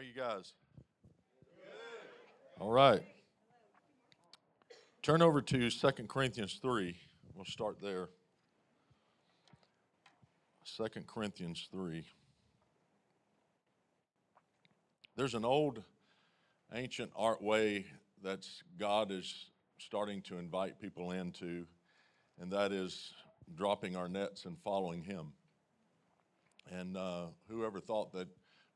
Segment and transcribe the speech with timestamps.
[0.00, 0.54] are you guys?
[2.58, 3.02] All right.
[5.02, 6.96] Turn over to 2 Corinthians 3.
[7.34, 8.08] We'll start there.
[10.78, 12.02] 2 Corinthians 3.
[15.16, 15.82] There's an old
[16.72, 17.84] ancient art way
[18.22, 18.46] that
[18.78, 21.66] God is starting to invite people into,
[22.40, 23.12] and that is
[23.54, 25.34] dropping our nets and following Him.
[26.70, 28.28] And uh, whoever thought that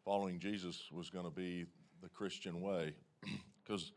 [0.05, 1.65] following Jesus was going to be
[2.03, 2.95] the Christian way?
[3.67, 3.93] Because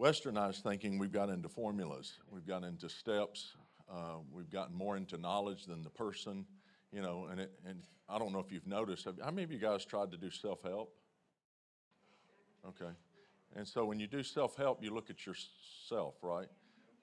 [0.00, 3.54] westernized thinking, we've got into formulas, we've got into steps,
[3.88, 6.44] uh, we've gotten more into knowledge than the person,
[6.92, 7.28] you know.
[7.30, 9.84] And, it, and I don't know if you've noticed, have, how many of you guys
[9.84, 10.92] tried to do self help?
[12.66, 12.90] Okay.
[13.54, 16.48] And so when you do self help, you look at yourself, right?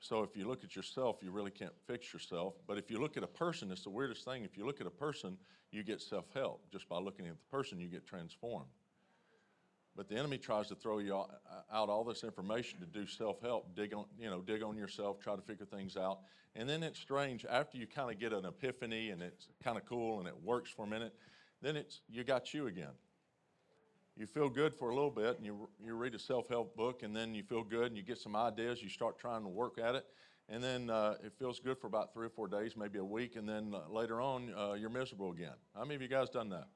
[0.01, 2.55] So if you look at yourself, you really can't fix yourself.
[2.67, 4.43] But if you look at a person, it's the weirdest thing.
[4.43, 5.37] If you look at a person,
[5.71, 6.63] you get self help.
[6.71, 8.65] Just by looking at the person, you get transformed.
[9.95, 13.75] But the enemy tries to throw you out all this information to do self help,
[13.75, 16.21] dig on, you know, dig on yourself, try to figure things out.
[16.55, 19.86] And then it's strange after you kind of get an epiphany and it's kind of
[19.86, 21.13] cool and it works for a minute,
[21.61, 22.93] then it's you got you again
[24.22, 27.16] you feel good for a little bit and you, you read a self-help book and
[27.16, 29.95] then you feel good and you get some ideas you start trying to work at
[29.95, 30.05] it.
[30.47, 33.36] And then uh, it feels good for about three or four days maybe a week
[33.36, 35.55] and then uh, later on uh, you're miserable again.
[35.75, 36.67] How many of you guys done that?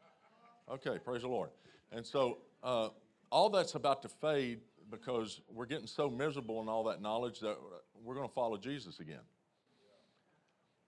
[0.71, 1.51] Okay praise the lord.
[1.91, 2.89] And so uh,
[3.31, 7.57] all that's about to fade because we're getting so miserable in all that knowledge that
[8.03, 9.21] we're going to follow jesus again.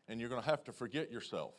[0.08, 1.53] And you're going to have to forget yourself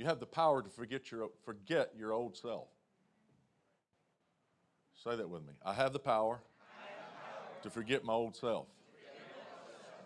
[0.00, 2.68] You have the power to forget your, forget your old self.
[5.04, 5.52] Say that with me.
[5.62, 8.66] I have the power, have the power to forget my old self.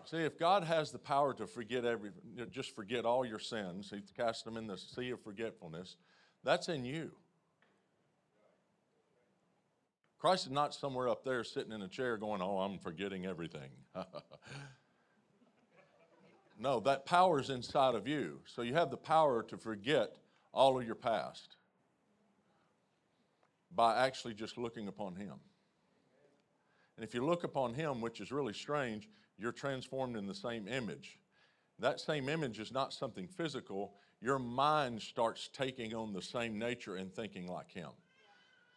[0.03, 2.09] See, if God has the power to forget every,
[2.51, 5.95] just forget all your sins, He cast them in the sea of forgetfulness,
[6.43, 7.11] that's in you.
[10.19, 13.69] Christ is not somewhere up there sitting in a chair going, Oh, I'm forgetting everything.
[16.57, 18.39] No, that power is inside of you.
[18.45, 20.15] So you have the power to forget
[20.53, 21.57] all of your past
[23.75, 25.33] by actually just looking upon Him.
[26.95, 30.67] And if you look upon Him, which is really strange, you're transformed in the same
[30.67, 31.19] image.
[31.79, 33.95] That same image is not something physical.
[34.21, 37.89] Your mind starts taking on the same nature and thinking like Him.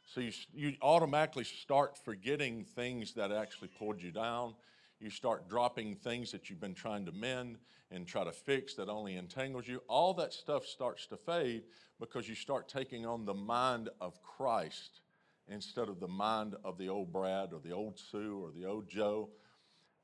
[0.04, 4.54] So you, you automatically start forgetting things that actually pulled you down
[5.00, 7.58] you start dropping things that you've been trying to mend
[7.90, 9.80] and try to fix that only entangles you.
[9.88, 11.62] All that stuff starts to fade
[12.00, 15.00] because you start taking on the mind of Christ
[15.48, 18.88] instead of the mind of the old Brad or the old Sue or the old
[18.88, 19.30] Joe.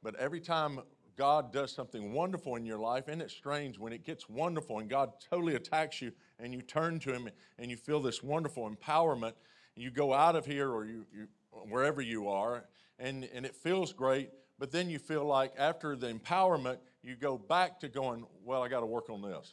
[0.02, 0.80] But every time
[1.16, 4.88] God does something wonderful in your life, and it's strange when it gets wonderful and
[4.88, 7.28] God totally attacks you and you turn to Him
[7.58, 9.34] and you feel this wonderful empowerment,
[9.76, 11.28] you go out of here or you, you
[11.68, 12.64] wherever you are,
[12.98, 17.36] and, and it feels great, but then you feel like after the empowerment, you go
[17.36, 19.52] back to going, well, I got to work on this.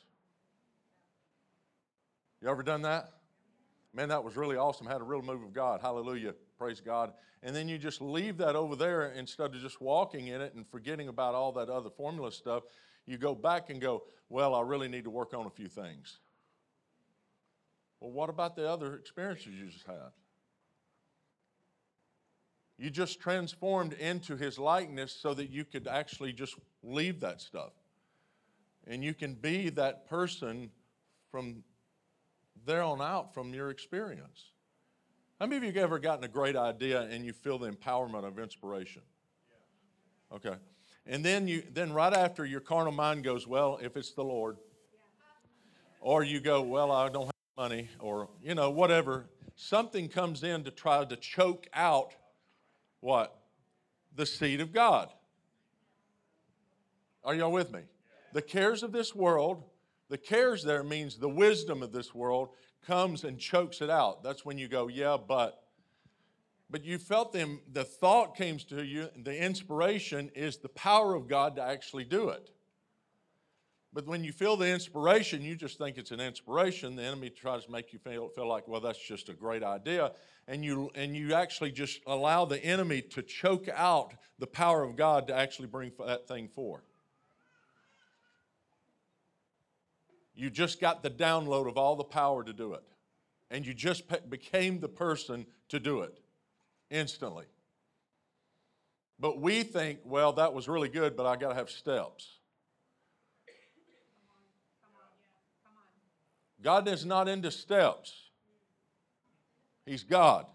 [2.42, 3.10] You ever done that?
[3.94, 4.88] Man, that was really awesome.
[4.88, 5.82] Had a real move of God.
[5.82, 6.34] Hallelujah.
[6.58, 7.14] Praise God.
[7.44, 10.66] And then you just leave that over there instead of just walking in it and
[10.68, 12.64] forgetting about all that other formula stuff.
[13.06, 16.20] You go back and go, well, I really need to work on a few things.
[18.00, 20.12] Well, what about the other experiences you just had?
[22.82, 27.74] You just transformed into his likeness so that you could actually just leave that stuff.
[28.88, 30.72] And you can be that person
[31.30, 31.64] from
[32.66, 34.46] there on out from your experience.
[35.40, 38.26] How many of you have ever gotten a great idea and you feel the empowerment
[38.26, 39.04] of inspiration?
[40.34, 40.56] Okay.
[41.06, 44.58] And then you then right after your carnal mind goes, well, if it's the Lord.
[46.00, 49.28] Or you go, well, I don't have money, or you know, whatever.
[49.56, 52.16] Something comes in to try to choke out
[53.02, 53.38] what?
[54.16, 55.10] The seed of God.
[57.24, 57.82] Are y'all with me?
[58.34, 59.64] The cares of this world,
[60.10, 62.50] the cares there means the wisdom of this world
[62.86, 64.24] comes and chokes it out.
[64.24, 65.58] That's when you go, yeah, but.
[66.70, 71.28] But you felt them, the thought came to you, the inspiration is the power of
[71.28, 72.50] God to actually do it.
[73.94, 76.96] But when you feel the inspiration, you just think it's an inspiration.
[76.96, 80.14] The enemy tries to make you feel, feel like, well, that's just a great idea.
[80.48, 84.96] And you, and you actually just allow the enemy to choke out the power of
[84.96, 86.84] God to actually bring that thing forth.
[90.34, 92.84] You just got the download of all the power to do it.
[93.52, 96.18] And you just became the person to do it
[96.90, 97.46] instantly.
[99.20, 102.40] But we think, well, that was really good, but I got to have steps.
[106.64, 108.14] God is not into steps.
[109.86, 110.46] He's God.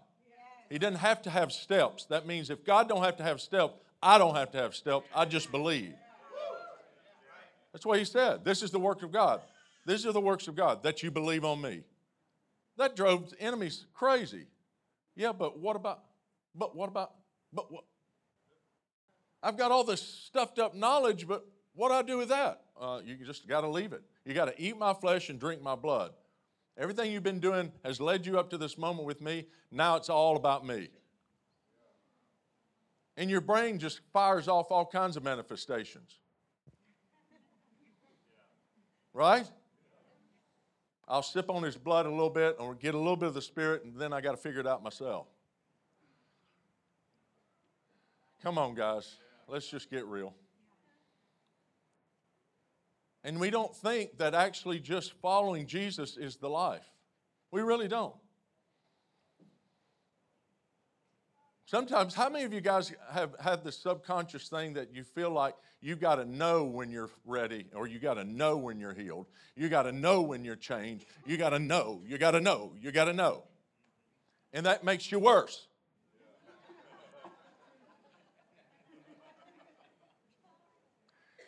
[0.69, 2.05] He doesn't have to have steps.
[2.05, 5.05] That means if God don't have to have steps, I don't have to have steps.
[5.13, 5.93] I just believe.
[7.71, 8.43] That's what he said.
[8.43, 9.41] This is the work of God.
[9.85, 11.83] These are the works of God that you believe on me.
[12.77, 14.47] That drove enemies crazy.
[15.15, 16.03] Yeah, but what about,
[16.53, 17.11] but what about,
[17.53, 17.85] but what?
[19.41, 22.61] I've got all this stuffed up knowledge, but what do I do with that?
[22.79, 24.03] Uh, you just got to leave it.
[24.25, 26.11] You got to eat my flesh and drink my blood.
[26.77, 29.47] Everything you've been doing has led you up to this moment with me.
[29.71, 30.89] Now it's all about me.
[33.15, 36.19] And your brain just fires off all kinds of manifestations.
[39.11, 39.47] Right?
[41.07, 43.41] I'll sip on his blood a little bit or get a little bit of the
[43.41, 45.25] spirit, and then I got to figure it out myself.
[48.43, 49.15] Come on, guys.
[49.47, 50.35] Let's just get real.
[53.27, 56.89] And we don't think that actually just following Jesus is the life.
[57.51, 58.15] We really don't.
[61.65, 65.55] Sometimes, how many of you guys have had the subconscious thing that you feel like
[65.81, 69.25] you got to know when you're ready or you got to know when you're healed?
[69.57, 71.05] You got to know when you're changed.
[71.25, 72.01] You got to know.
[72.07, 72.71] You got to know.
[72.79, 73.43] You got to know.
[74.53, 75.67] And that makes you worse.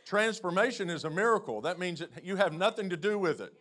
[0.09, 1.61] Transformation is a miracle.
[1.61, 3.53] That means that you have nothing to do with it.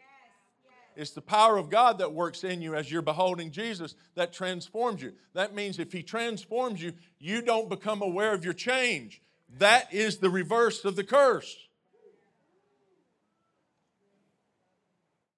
[0.96, 5.02] It's the power of God that works in you as you're beholding Jesus that transforms
[5.02, 5.12] you.
[5.34, 9.20] That means if He transforms you, you don't become aware of your change.
[9.58, 11.54] That is the reverse of the curse.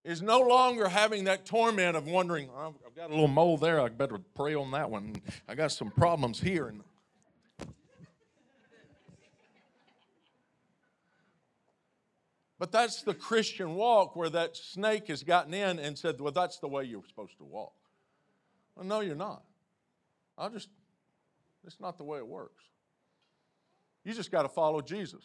[0.04, 3.80] Is no longer having that torment of wondering, oh, I've got a little mole there,
[3.80, 5.16] I better pray on that one.
[5.48, 6.68] I got some problems here.
[6.68, 6.82] And
[12.60, 16.58] But that's the Christian walk where that snake has gotten in and said, Well, that's
[16.58, 17.72] the way you're supposed to walk.
[18.76, 19.42] Well, no, you're not.
[20.36, 20.68] I'll just,
[21.66, 22.62] it's not the way it works.
[24.04, 25.24] You just got to follow Jesus.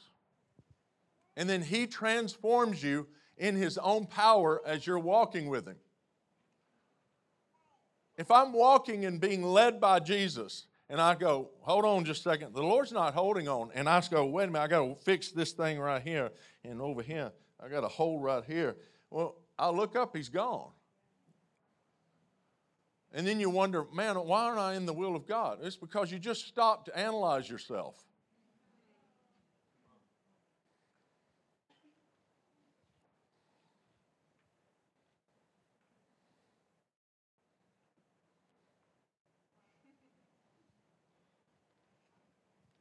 [1.35, 3.05] And then He transforms you
[3.37, 5.75] in His own power as you're walking with Him.
[8.17, 12.29] If I'm walking and being led by Jesus, and I go, hold on just a
[12.29, 12.53] second.
[12.53, 13.71] The Lord's not holding on.
[13.73, 16.31] And I go, wait a minute, I got to fix this thing right here
[16.63, 17.31] and over here.
[17.63, 18.75] I got a hole right here.
[19.09, 20.69] Well, I look up, he's gone.
[23.13, 25.59] And then you wonder, man, why aren't I in the will of God?
[25.61, 28.03] It's because you just stopped to analyze yourself.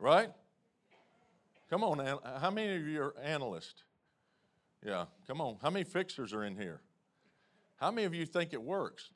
[0.04, 0.28] Right?
[1.70, 1.98] Come on,
[2.38, 3.84] how many of you are analysts?
[4.84, 5.56] Yeah, come on.
[5.62, 6.82] How many fixers are in here?
[7.76, 9.08] How many of you think it works?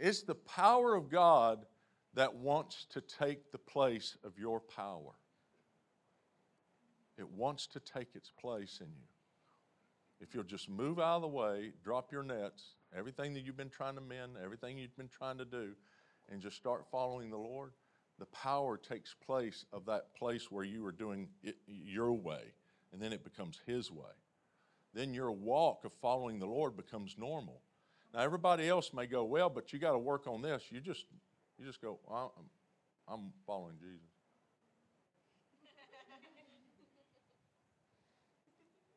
[0.00, 1.64] It's the power of God
[2.14, 5.12] that wants to take the place of your power.
[7.16, 9.11] It wants to take its place in you.
[10.22, 12.62] If you'll just move out of the way, drop your nets,
[12.96, 15.72] everything that you've been trying to mend, everything you've been trying to do,
[16.30, 17.72] and just start following the Lord,
[18.20, 22.52] the power takes place of that place where you were doing it your way,
[22.92, 24.12] and then it becomes His way.
[24.94, 27.60] Then your walk of following the Lord becomes normal.
[28.14, 30.62] Now everybody else may go, well, but you got to work on this.
[30.70, 31.06] You just,
[31.58, 32.28] you just go, I'm,
[33.08, 34.11] I'm following Jesus.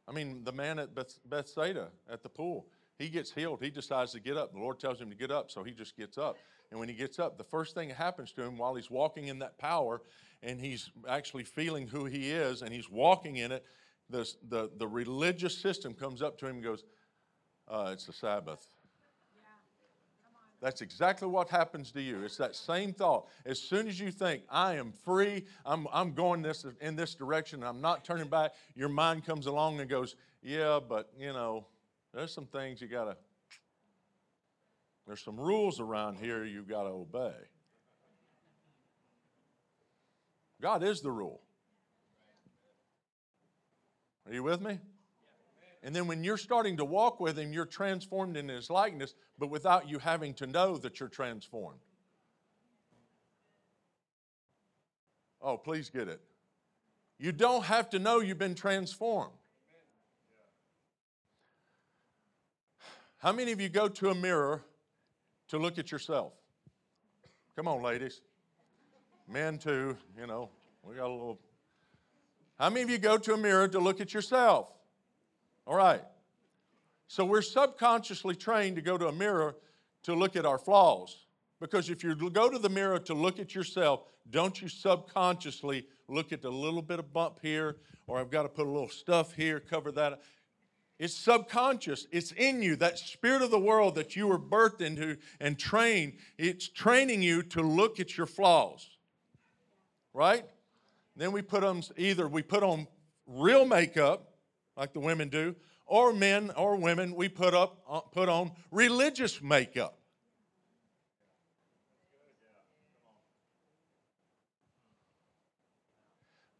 [0.07, 3.61] I mean, the man at Beth- Bethsaida at the pool, he gets healed.
[3.61, 4.53] He decides to get up.
[4.53, 6.37] The Lord tells him to get up, so he just gets up.
[6.71, 9.27] And when he gets up, the first thing that happens to him while he's walking
[9.27, 10.01] in that power
[10.43, 13.65] and he's actually feeling who he is and he's walking in it,
[14.09, 16.83] the, the, the religious system comes up to him and goes,
[17.67, 18.67] uh, It's the Sabbath.
[20.61, 22.23] That's exactly what happens to you.
[22.23, 23.27] It's that same thought.
[23.45, 27.63] As soon as you think, I am free, I'm, I'm going this, in this direction,
[27.63, 31.65] I'm not turning back, your mind comes along and goes, Yeah, but you know,
[32.13, 33.17] there's some things you got to,
[35.05, 37.33] there's some rules around here you got to obey.
[40.61, 41.41] God is the rule.
[44.25, 44.79] Are you with me?
[45.85, 49.51] And then when you're starting to walk with Him, you're transformed in His likeness, but
[49.51, 51.79] without you having to know that you're transformed.
[55.43, 56.19] Oh, please get it.
[57.19, 59.35] You don't have to know you've been transformed.
[63.19, 64.63] How many of you go to a mirror
[65.49, 66.33] to look at yourself?
[67.55, 68.21] Come on, ladies.
[69.31, 70.49] Men too, you know,
[70.81, 71.39] we got a little.
[72.57, 74.74] How many of you go to a mirror to look at yourself?
[75.67, 76.01] All right.
[77.07, 79.55] So we're subconsciously trained to go to a mirror
[80.03, 81.25] to look at our flaws.
[81.59, 86.31] Because if you go to the mirror to look at yourself, don't you subconsciously look
[86.31, 89.33] at the little bit of bump here, or I've got to put a little stuff
[89.33, 90.21] here, cover that.
[90.97, 92.07] It's subconscious.
[92.11, 92.75] It's in you.
[92.75, 97.43] That spirit of the world that you were birthed into and trained, it's training you
[97.43, 98.87] to look at your flaws.
[100.13, 100.45] Right?
[101.15, 102.87] Then we put on either we put on
[103.27, 104.34] real makeup,
[104.75, 105.55] like the women do,
[105.85, 109.97] or men or women, we put up uh, put on religious makeup.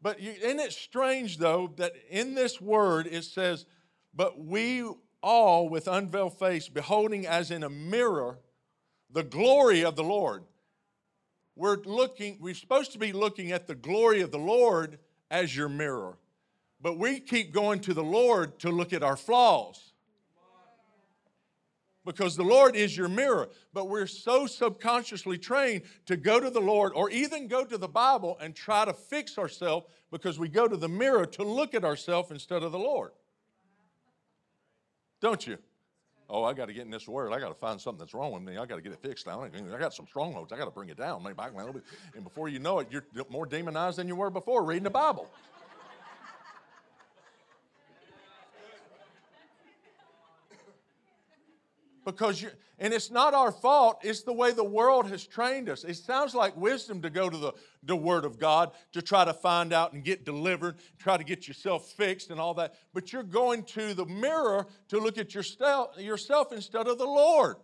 [0.05, 3.65] But you, isn't it strange, though, that in this word it says,
[4.13, 4.87] But we
[5.23, 8.37] all with unveiled face, beholding as in a mirror
[9.09, 10.43] the glory of the Lord.
[11.55, 14.99] We're looking, we're supposed to be looking at the glory of the Lord
[15.31, 16.19] as your mirror.
[16.81, 19.93] But we keep going to the Lord to look at our flaws
[22.05, 23.49] because the Lord is your mirror.
[23.73, 27.87] But we're so subconsciously trained to go to the Lord or even go to the
[27.87, 31.83] Bible and try to fix ourselves because we go to the mirror to look at
[31.83, 33.11] ourselves instead of the Lord.
[35.19, 35.57] Don't you?
[36.27, 37.33] Oh, I got to get in this word.
[37.33, 38.57] I got to find something that's wrong with me.
[38.57, 39.43] I got to get it fixed now.
[39.43, 40.51] I got some strongholds.
[40.51, 41.21] I got to bring it down.
[41.23, 41.83] Maybe little bit.
[42.15, 45.29] And before you know it, you're more demonized than you were before reading the Bible.
[52.05, 55.83] Because you and it's not our fault it's the way the world has trained us.
[55.83, 59.33] It sounds like wisdom to go to the, the word of god to try to
[59.33, 63.23] find out and get delivered try to get yourself fixed and all that but you're
[63.23, 67.57] going to the mirror to look at yourself, yourself instead of the lord.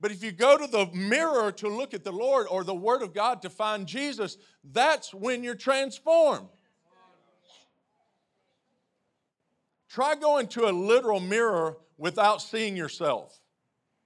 [0.00, 3.02] But if you go to the mirror to look at the lord or the word
[3.02, 4.36] of god to find jesus
[4.72, 6.48] that's when you're transformed
[9.92, 13.38] try going to a literal mirror without seeing yourself.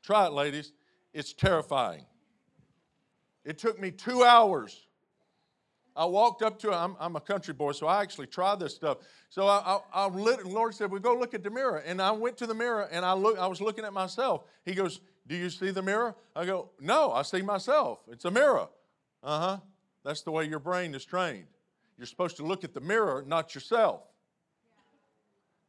[0.02, 0.72] Try it, ladies.
[1.14, 2.04] It's terrifying.
[3.44, 4.86] It took me two hours.
[5.94, 8.98] I walked up to, I'm, I'm a country boy, so I actually tried this stuff.
[9.30, 11.78] So I, I, I lit, the Lord said, well, go look at the mirror.
[11.78, 14.42] And I went to the mirror and I, look, I was looking at myself.
[14.64, 16.14] He goes, do you see the mirror?
[16.34, 18.00] I go, no, I see myself.
[18.10, 18.68] It's a mirror.
[19.22, 19.58] Uh huh.
[20.04, 21.46] That's the way your brain is trained.
[21.96, 24.02] You're supposed to look at the mirror, not yourself.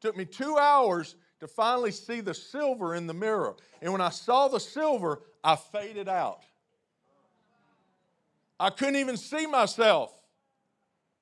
[0.01, 3.55] Took me two hours to finally see the silver in the mirror.
[3.81, 6.41] And when I saw the silver, I faded out.
[8.59, 10.11] I couldn't even see myself.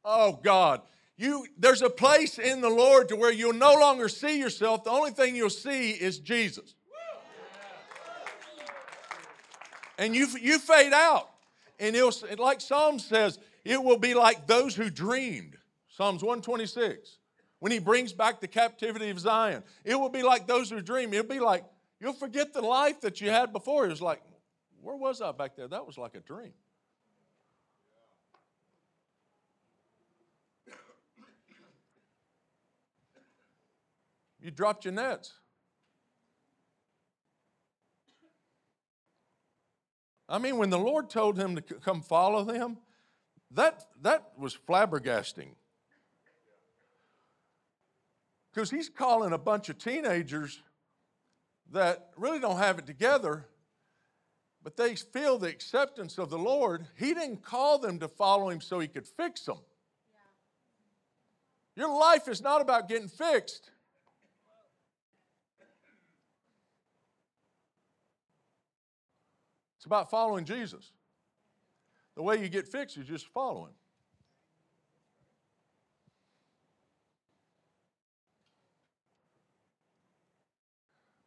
[0.04, 0.82] Oh God,
[1.18, 4.84] you there's a place in the Lord to where you'll no longer see yourself.
[4.84, 6.76] The only thing you'll see is Jesus.
[9.98, 11.30] And you you fade out.
[11.80, 15.58] And it'll like Psalm says, it will be like those who dreamed.
[15.90, 17.18] Psalms 126
[17.66, 19.64] when he brings back the captivity of Zion.
[19.84, 21.12] It will be like those who dream.
[21.16, 21.66] It'll be like,
[22.00, 23.88] you'll forget the life that you had before.
[23.88, 24.22] It was like,
[24.84, 25.68] where was I back there?
[25.68, 26.54] That was like a dream.
[34.40, 35.34] You dropped your nets.
[40.30, 42.78] I mean, when the Lord told him to come follow them,
[43.50, 45.56] that, that was flabbergasting.
[48.56, 50.64] Because he's calling a bunch of teenagers
[51.74, 53.48] that really don't have it together,
[54.64, 56.88] but they feel the acceptance of the Lord.
[56.98, 59.58] He didn't call them to follow him so he could fix them.
[61.76, 63.72] Your life is not about getting fixed.
[69.76, 70.94] It's about following Jesus.
[72.16, 73.74] The way you get fixed is just following.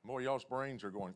[0.09, 1.13] More y'all's brains are going.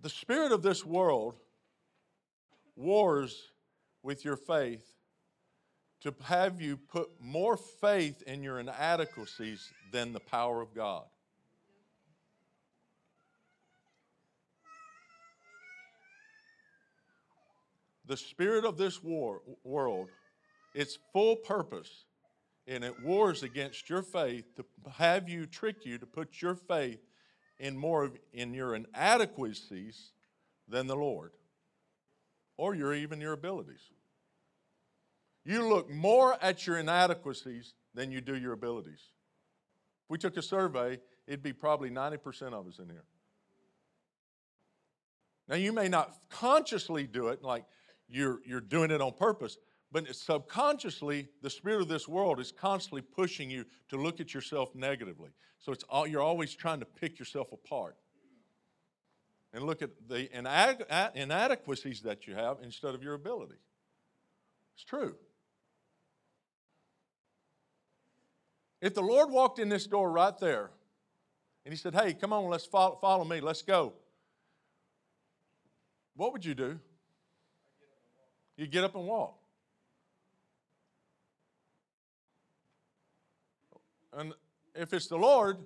[0.00, 1.34] the spirit of this world
[2.76, 3.50] wars
[4.02, 4.94] with your faith
[6.00, 11.04] to have you put more faith in your inadequacies than the power of God.
[18.10, 20.08] The spirit of this war, world,
[20.74, 22.06] its full purpose,
[22.66, 26.98] and it wars against your faith to have you trick you to put your faith
[27.60, 30.10] in more of, in your inadequacies
[30.66, 31.30] than the Lord,
[32.56, 33.92] or your even your abilities.
[35.44, 39.04] You look more at your inadequacies than you do your abilities.
[40.04, 40.98] If we took a survey,
[41.28, 43.04] it'd be probably 90% of us in here.
[45.46, 47.66] Now, you may not consciously do it, like
[48.10, 49.56] you're, you're doing it on purpose,
[49.92, 54.74] but subconsciously, the spirit of this world is constantly pushing you to look at yourself
[54.74, 55.30] negatively.
[55.58, 57.96] So it's all, you're always trying to pick yourself apart
[59.52, 60.28] and look at the
[61.14, 63.56] inadequacies that you have instead of your ability.
[64.74, 65.16] It's true.
[68.80, 70.70] If the Lord walked in this door right there
[71.64, 73.92] and He said, Hey, come on, let's follow, follow me, let's go,
[76.14, 76.78] what would you do?
[78.60, 79.38] You get up and walk.
[84.12, 84.34] And
[84.74, 85.56] if it's the Lord,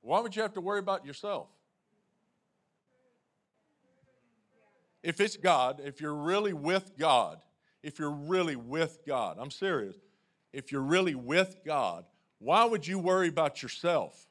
[0.00, 1.48] why would you have to worry about yourself?
[5.02, 7.42] If it's God, if you're really with God,
[7.82, 9.96] if you're really with God, I'm serious.
[10.54, 12.06] If you're really with God,
[12.38, 14.28] why would you worry about yourself?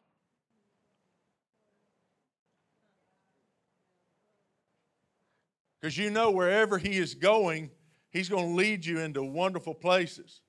[5.82, 7.72] Because you know wherever He is going,
[8.12, 10.42] He's going to lead you into wonderful places.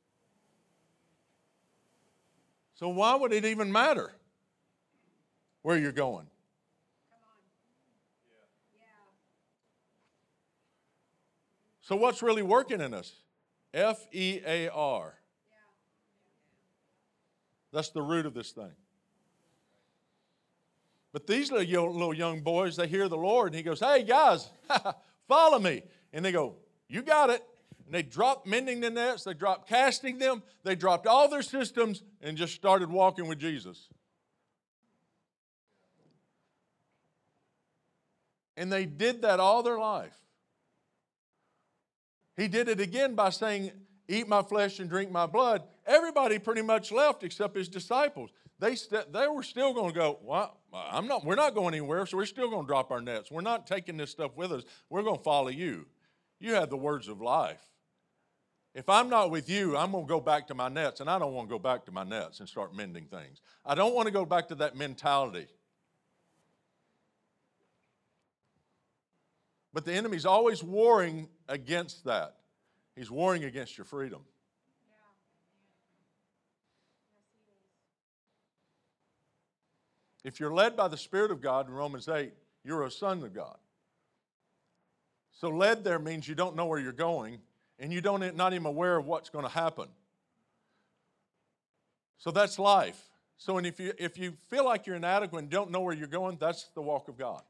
[2.75, 4.13] So, why would it even matter
[5.63, 6.27] where you're going?
[11.83, 13.13] So, what's really working in us?
[13.73, 15.15] F E A R.
[17.73, 18.73] That's the root of this thing.
[21.13, 24.51] But these little young boys, they hear the Lord, and He goes, Hey, guys,
[25.33, 25.83] follow me.
[26.13, 26.57] And they go,
[26.89, 27.43] You got it.
[27.87, 32.03] And they dropped mending the nets, they dropped casting them, they dropped all their systems
[32.21, 33.89] and just started walking with Jesus.
[38.57, 40.15] And they did that all their life.
[42.37, 43.73] He did it again by saying,
[44.09, 45.63] Eat my flesh and drink my blood.
[45.87, 48.31] Everybody pretty much left except his disciples.
[48.63, 52.07] They, st- they were still going to go, well, I'm not, we're not going anywhere,
[52.07, 53.29] so we're still going to drop our nets.
[53.29, 54.63] We're not taking this stuff with us.
[54.89, 55.87] We're going to follow you.
[56.39, 57.61] You have the words of life.
[58.73, 61.19] If I'm not with you, I'm going to go back to my nets, and I
[61.19, 63.41] don't want to go back to my nets and start mending things.
[63.67, 65.49] I don't want to go back to that mentality.
[69.73, 72.37] But the enemy's always warring against that.
[72.95, 74.21] He's warring against your freedom.
[80.25, 82.33] If you're led by the Spirit of God in Romans 8,
[82.65, 83.57] you're a son of God.
[85.33, 87.41] So, led there means you don't know where you're going,
[87.79, 89.89] and you don't not even aware of what's going to happen.
[92.23, 93.03] So that's life.
[93.37, 96.07] So and if you if you feel like you're inadequate and don't know where you're
[96.07, 97.43] going, that's the walk of God.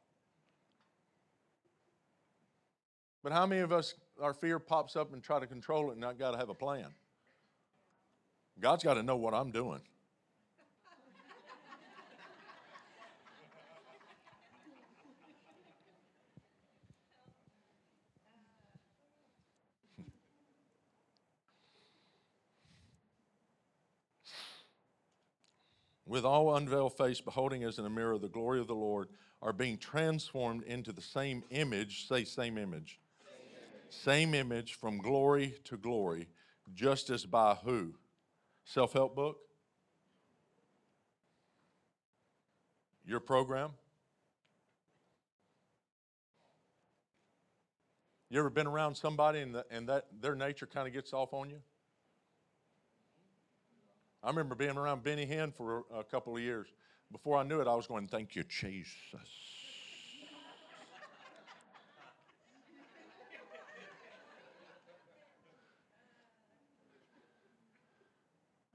[3.23, 6.01] But how many of us our fear pops up and try to control it and
[6.01, 6.87] not got to have a plan?
[8.59, 9.81] God's got to know what I'm doing.
[26.13, 29.09] With all unveiled face, beholding as in a mirror the glory of the Lord,
[29.41, 32.07] are being transformed into the same image.
[32.07, 33.01] Say, same image.
[33.25, 36.29] Same image, same image from glory to glory,
[36.75, 37.95] just as by who?
[38.63, 39.39] Self help book?
[43.07, 43.71] Your program?
[48.29, 51.33] You ever been around somebody and, the, and that their nature kind of gets off
[51.33, 51.63] on you?
[54.25, 56.69] I remember being around Benny Hinn for a couple of years.
[57.11, 59.21] Before I knew it, I was going, Thank you, Jesus.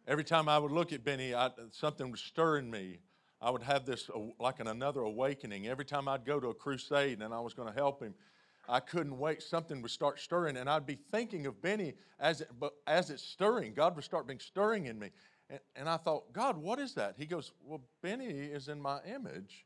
[0.07, 2.99] Every time I would look at Benny, I, something was stirring me.
[3.41, 5.67] I would have this like an, another awakening.
[5.67, 8.13] Every time I'd go to a crusade and I was going to help him,
[8.69, 9.41] I couldn't wait.
[9.41, 12.49] Something would start stirring, and I'd be thinking of Benny as it,
[12.85, 15.09] as it's stirring, God would start being stirring in me.
[15.49, 17.15] And, and I thought, God, what is that?
[17.17, 19.65] He goes, Well, Benny is in my image.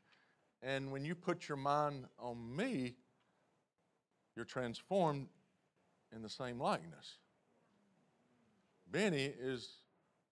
[0.62, 2.94] And when you put your mind on me,
[4.36, 5.28] you're transformed
[6.15, 7.17] in the same likeness.
[8.91, 9.78] Benny is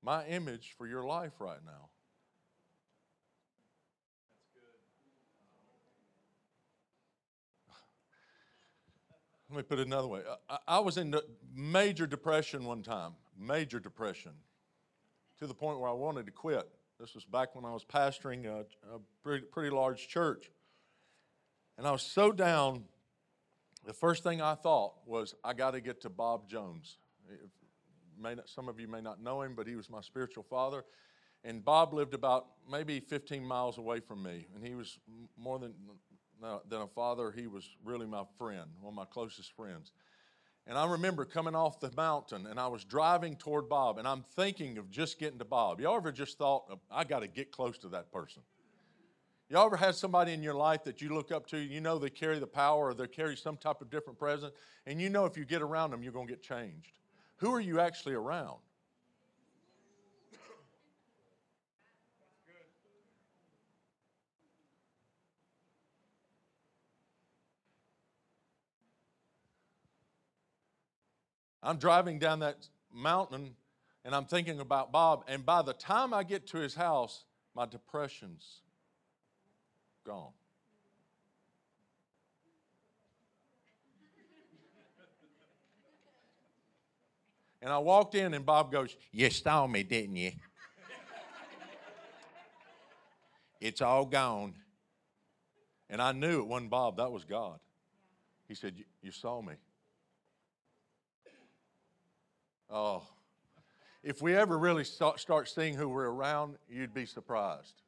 [0.04, 1.90] my image for your life right now.
[9.50, 10.22] Let me put it another way.
[10.48, 11.16] I, I was in
[11.56, 14.34] major depression one time, major depression
[15.40, 16.70] to the point where I wanted to quit.
[17.00, 20.52] This was back when I was pastoring a, a pretty, pretty large church.
[21.78, 22.84] And I was so down,
[23.86, 26.98] the first thing I thought was, I got to get to Bob Jones.
[28.20, 30.84] Not, some of you may not know him, but he was my spiritual father.
[31.46, 35.00] And Bob lived about maybe 15 miles away from me, and he was
[35.38, 35.74] more than,
[36.68, 37.32] than a father.
[37.32, 39.94] He was really my friend, one of my closest friends.
[40.70, 44.24] And I remember coming off the mountain and I was driving toward Bob and I'm
[44.36, 45.82] thinking of just getting to Bob.
[45.82, 48.44] Y'all ever just thought, oh, I got to get close to that person?
[49.50, 52.12] Y'all ever had somebody in your life that you look up to, you know they
[52.12, 54.54] carry the power or they carry some type of different presence,
[54.86, 57.00] and you know if you get around them, you're going to get changed?
[57.38, 58.60] Who are you actually around?
[71.62, 73.56] I'm driving down that mountain
[74.06, 77.66] and I'm thinking about Bob, and by the time I get to his house, my
[77.66, 78.62] depression's
[80.06, 80.32] gone.
[87.62, 90.32] And I walked in, and Bob goes, You saw me, didn't you?
[93.60, 94.56] it's all gone.
[95.90, 97.60] And I knew it wasn't Bob, that was God.
[98.48, 99.54] He said, You saw me.
[102.70, 103.04] Oh,
[104.04, 107.82] if we ever really start seeing who we're around, you'd be surprised.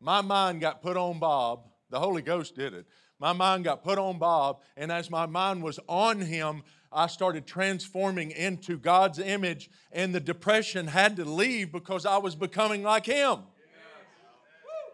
[0.00, 1.64] My mind got put on Bob.
[1.90, 2.86] The Holy Ghost did it.
[3.18, 7.46] My mind got put on Bob, and as my mind was on him, I started
[7.46, 13.06] transforming into God's image, and the depression had to leave because I was becoming like
[13.06, 13.40] him.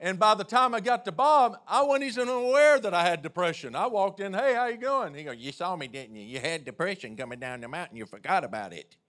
[0.05, 3.23] And by the time I got to Bob, I wasn't even aware that I had
[3.23, 3.77] depression.
[3.77, 5.15] I walked in, hey, how you going?
[5.15, 6.25] He goes, you saw me, didn't you?
[6.25, 7.97] You had depression coming down the mountain.
[7.97, 8.97] You forgot about it.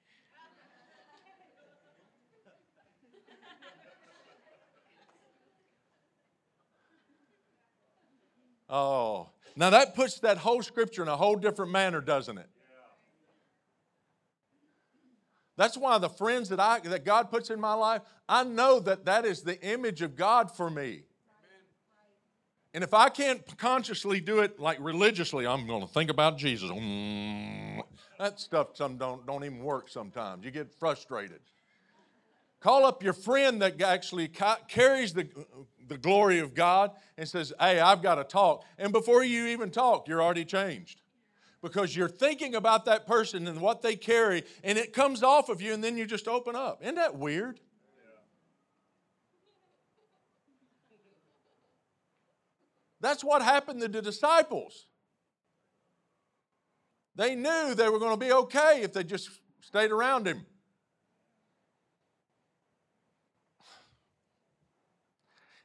[8.70, 12.50] Oh, now that puts that whole scripture in a whole different manner, doesn't it?
[15.56, 19.06] That's why the friends that, I, that God puts in my life, I know that
[19.06, 21.04] that is the image of God for me.
[22.74, 26.72] And if I can't consciously do it like religiously, I'm going to think about Jesus.
[26.72, 27.84] Mm,
[28.18, 30.44] that stuff some don't, don't even work sometimes.
[30.44, 31.40] You get frustrated.
[32.60, 34.28] Call up your friend that actually
[34.68, 35.28] carries the,
[35.88, 38.64] the glory of God and says, Hey, I've got to talk.
[38.80, 41.03] And before you even talk, you're already changed
[41.64, 45.62] because you're thinking about that person and what they carry, and it comes off of
[45.62, 46.80] you, and then you just open up.
[46.84, 47.62] Isn't that weird?
[53.00, 54.88] That's what happened to the disciples.
[57.16, 59.30] They knew they were going to be okay if they just
[59.62, 60.46] stayed around him.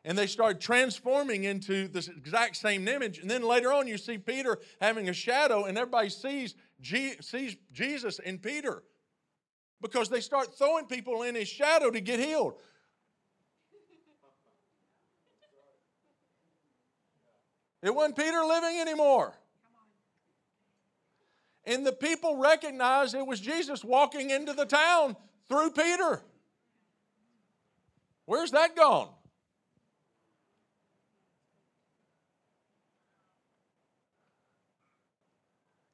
[0.09, 3.19] And they start transforming into this exact same image.
[3.19, 8.19] And then later on, you see Peter having a shadow, and everybody sees, sees Jesus
[8.19, 8.83] in Peter
[9.83, 12.55] because they start throwing people in his shadow to get healed.
[17.83, 19.35] It wasn't Peter living anymore.
[21.67, 25.17] And the people recognized it was Jesus walking into the town
[25.51, 26.23] through Peter.
[28.25, 29.11] Where's that gone?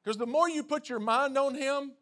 [0.05, 1.93] Because the more you put your mind on Him,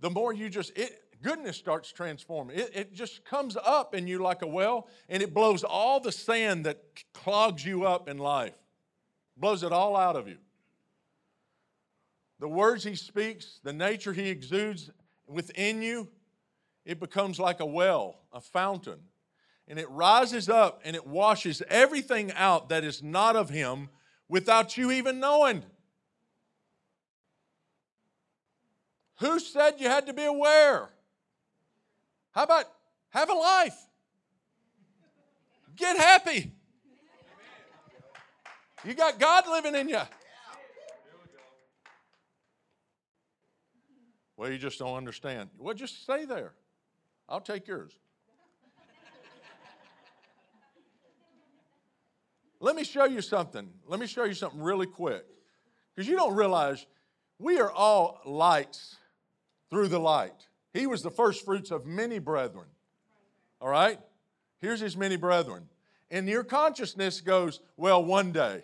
[0.00, 2.58] the more you just, it, goodness starts transforming.
[2.58, 6.12] It, it just comes up in you like a well, and it blows all the
[6.12, 8.56] sand that clogs you up in life,
[9.36, 10.38] blows it all out of you.
[12.38, 14.90] The words He speaks, the nature He exudes
[15.26, 16.08] within you,
[16.84, 19.00] it becomes like a well, a fountain.
[19.68, 23.88] And it rises up and it washes everything out that is not of Him
[24.28, 25.64] without you even knowing.
[29.18, 30.90] Who said you had to be aware?
[32.32, 32.66] How about
[33.10, 33.76] have a life?
[35.74, 36.52] Get happy.
[38.84, 40.00] You got God living in you.
[44.36, 45.48] Well, you just don't understand.
[45.58, 46.52] Well, just stay there.
[47.28, 47.92] I'll take yours.
[52.60, 53.68] Let me show you something.
[53.86, 55.24] Let me show you something really quick.
[55.94, 56.86] Because you don't realize
[57.38, 58.96] we are all lights
[59.70, 60.48] through the light.
[60.72, 62.66] He was the first fruits of many brethren.
[63.60, 63.98] All right?
[64.60, 65.68] Here's his many brethren.
[66.10, 68.62] And your consciousness goes, well, one day,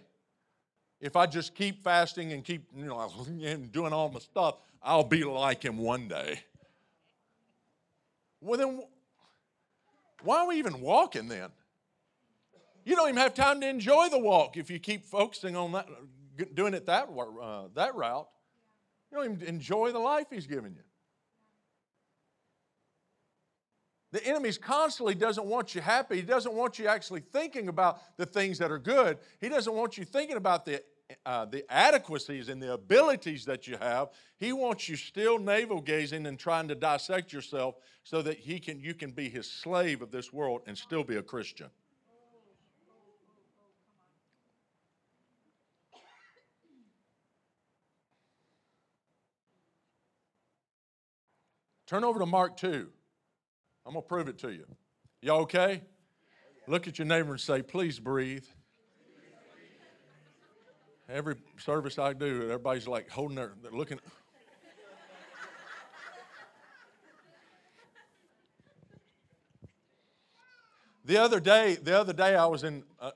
[1.01, 5.05] if I just keep fasting and keep, you know, and doing all my stuff, I'll
[5.05, 6.41] be like him one day.
[8.41, 8.83] Well, then,
[10.23, 11.49] why are we even walking then?
[12.85, 15.87] You don't even have time to enjoy the walk if you keep focusing on that,
[16.55, 18.29] doing it that, uh, that route.
[19.11, 20.83] You don't even enjoy the life he's giving you.
[24.13, 26.17] The enemy's constantly doesn't want you happy.
[26.17, 29.19] He doesn't want you actually thinking about the things that are good.
[29.41, 30.83] He doesn't want you thinking about the,
[31.25, 34.11] uh, the adequacies and the abilities that you have.
[34.37, 38.81] He wants you still navel gazing and trying to dissect yourself so that he can,
[38.81, 41.71] you can be his slave of this world and still be a Christian.
[51.87, 52.89] Turn over to Mark 2.
[53.85, 54.65] I'm going to prove it to you.
[55.21, 55.83] Y'all okay?
[56.67, 58.45] Look at your neighbor and say, please breathe.
[61.09, 63.99] Every service I do, everybody's like holding their, they're looking.
[71.05, 73.11] The other day, the other day I was in, uh,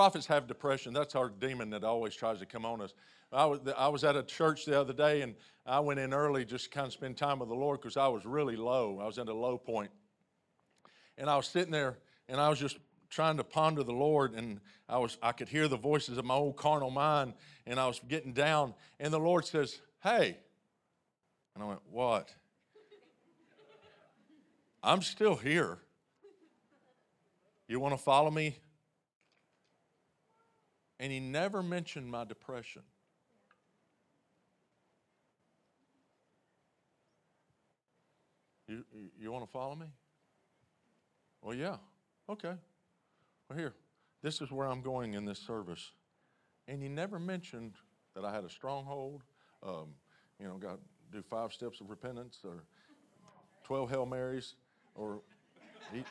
[0.00, 0.94] prophets have depression.
[0.94, 2.94] That's our demon that always tries to come on us.
[3.30, 5.34] I was, I was at a church the other day and
[5.66, 8.08] I went in early just to kind of spend time with the Lord because I
[8.08, 8.98] was really low.
[8.98, 9.90] I was at a low point.
[11.18, 11.98] And I was sitting there
[12.30, 12.78] and I was just
[13.10, 16.32] trying to ponder the Lord and I was I could hear the voices of my
[16.32, 17.34] old carnal mind
[17.66, 20.38] and I was getting down and the Lord says, "Hey."
[21.54, 22.34] And I went, "What?"
[24.82, 25.76] I'm still here.
[27.68, 28.56] You want to follow me?
[31.00, 32.82] And he never mentioned my depression.
[38.68, 38.84] You,
[39.18, 39.86] you, want to follow me?
[41.42, 41.76] Well, yeah.
[42.28, 42.52] Okay.
[43.48, 43.72] Well, here,
[44.22, 45.90] this is where I'm going in this service.
[46.68, 47.72] And you never mentioned
[48.14, 49.22] that I had a stronghold,
[49.62, 49.86] um,
[50.38, 50.78] you know, got
[51.10, 52.62] do five steps of repentance or
[53.64, 54.54] 12 Hail Marys
[54.94, 55.22] or
[55.96, 56.04] eat.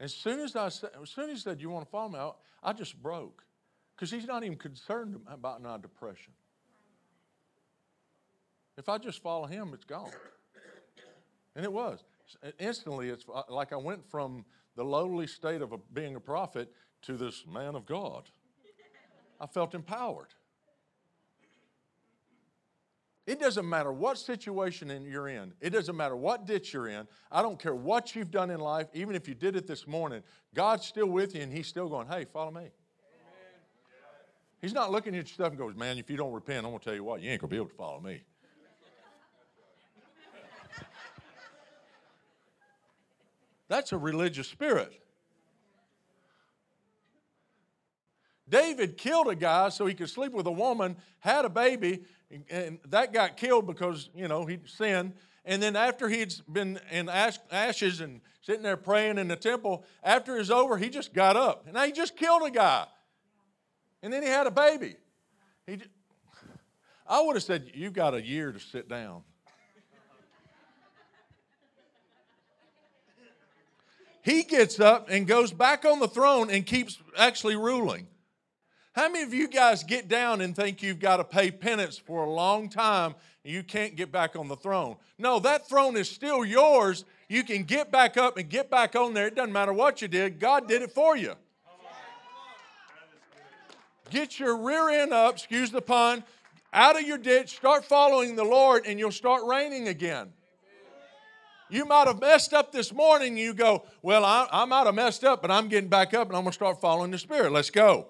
[0.00, 2.18] As soon as I said, as soon as he said, "You want to follow me?"
[2.18, 2.30] I,
[2.62, 3.44] I just broke
[3.94, 6.32] because he's not even concerned about my depression.
[8.76, 10.12] If I just follow him, it's gone.
[11.56, 12.04] And it was.
[12.60, 14.44] Instantly, it's uh, like I went from
[14.76, 18.30] the lowly state of a, being a prophet to this man of God.
[19.40, 20.28] I felt empowered.
[23.28, 25.52] It doesn't matter what situation you're in.
[25.60, 27.06] It doesn't matter what ditch you're in.
[27.30, 30.22] I don't care what you've done in life, even if you did it this morning.
[30.54, 32.70] God's still with you and He's still going, hey, follow me.
[34.62, 36.78] He's not looking at your stuff and goes, Man, if you don't repent, I'm going
[36.78, 38.22] to tell you what, you ain't going to be able to follow me.
[43.68, 44.90] That's a religious spirit.
[48.48, 52.04] David killed a guy so he could sleep with a woman, had a baby,
[52.50, 55.14] and that got killed because, you know, he sinned.
[55.44, 60.36] And then after he'd been in ashes and sitting there praying in the temple, after
[60.36, 61.64] it was over, he just got up.
[61.64, 62.86] And now he just killed a guy.
[64.02, 64.96] And then he had a baby.
[65.66, 65.78] He,
[67.06, 69.22] I would have said, You've got a year to sit down.
[74.22, 78.06] He gets up and goes back on the throne and keeps actually ruling.
[78.98, 82.24] How many of you guys get down and think you've got to pay penance for
[82.24, 84.96] a long time and you can't get back on the throne?
[85.18, 87.04] No, that throne is still yours.
[87.28, 89.28] You can get back up and get back on there.
[89.28, 91.34] It doesn't matter what you did, God did it for you.
[94.10, 96.24] Get your rear end up, excuse the pun,
[96.72, 100.32] out of your ditch, start following the Lord, and you'll start reigning again.
[101.70, 103.38] You might have messed up this morning.
[103.38, 106.36] You go, Well, I, I might have messed up, but I'm getting back up and
[106.36, 107.52] I'm going to start following the Spirit.
[107.52, 108.08] Let's go.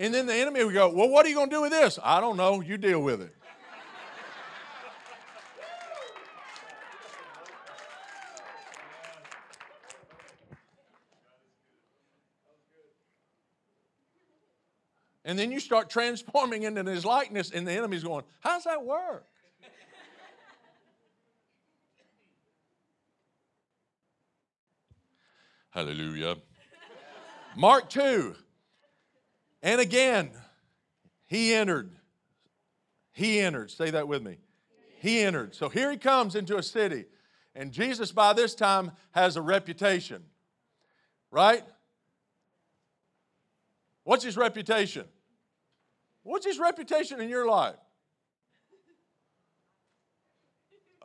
[0.00, 1.98] And then the enemy would go, Well, what are you going to do with this?
[2.02, 2.62] I don't know.
[2.62, 3.36] You deal with it.
[15.22, 19.26] And then you start transforming into his likeness, and the enemy's going, How's that work?
[25.68, 26.36] Hallelujah.
[27.54, 28.34] Mark 2.
[29.62, 30.30] And again,
[31.26, 31.90] he entered.
[33.12, 33.70] He entered.
[33.70, 34.38] Say that with me.
[35.00, 35.54] He entered.
[35.54, 37.04] So here he comes into a city.
[37.54, 40.22] And Jesus, by this time, has a reputation.
[41.30, 41.62] Right?
[44.04, 45.04] What's his reputation?
[46.22, 47.76] What's his reputation in your life?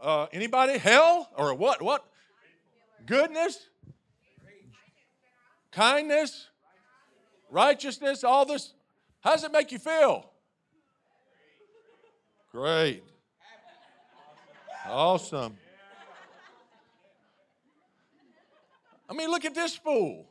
[0.01, 0.77] Uh, anybody?
[0.77, 1.81] Hell or what?
[1.81, 2.05] What?
[3.05, 3.57] Goodness?
[5.71, 6.47] Kindness?
[7.55, 8.25] Righteousness?
[8.25, 8.73] All this?
[9.21, 10.29] How does it make you feel?
[12.51, 13.01] Great.
[14.85, 15.55] Awesome.
[19.09, 20.27] I mean, look at this fool.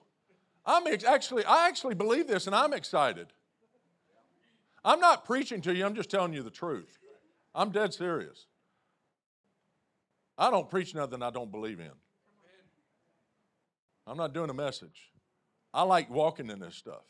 [0.66, 3.28] I'm ex- actually, I actually believe this and I'm excited.
[4.84, 6.98] I'm not preaching to you, I'm just telling you the truth.
[7.54, 8.44] I'm dead serious.
[10.36, 11.92] I don't preach nothing I don't believe in.
[14.06, 15.10] I'm not doing a message.
[15.72, 17.04] I like walking in this stuff.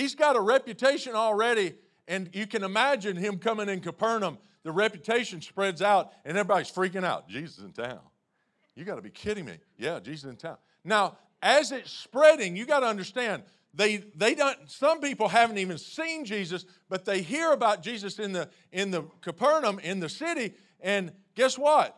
[0.00, 1.74] He's got a reputation already,
[2.08, 4.38] and you can imagine him coming in Capernaum.
[4.62, 7.28] The reputation spreads out, and everybody's freaking out.
[7.28, 8.00] Jesus in town.
[8.74, 9.58] You got to be kidding me.
[9.76, 10.56] Yeah, Jesus in town.
[10.84, 13.42] Now, as it's spreading, you got to understand
[13.74, 18.32] they, they don't some people haven't even seen jesus but they hear about jesus in
[18.32, 21.96] the in the capernaum in the city and guess what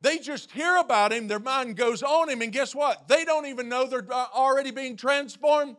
[0.00, 3.46] they just hear about him their mind goes on him and guess what they don't
[3.46, 5.76] even know they're uh, already being transformed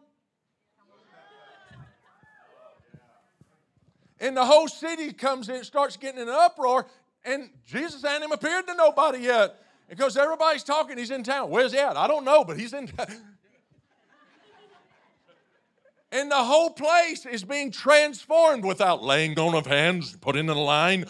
[4.20, 6.86] and the whole city comes in starts getting in an uproar
[7.26, 9.56] and jesus hadn't even appeared to nobody yet
[9.90, 12.88] because everybody's talking he's in town where's he at i don't know but he's in
[12.88, 13.08] town
[16.12, 20.56] and the whole place is being transformed without laying on of hands, put in a
[20.56, 21.06] line.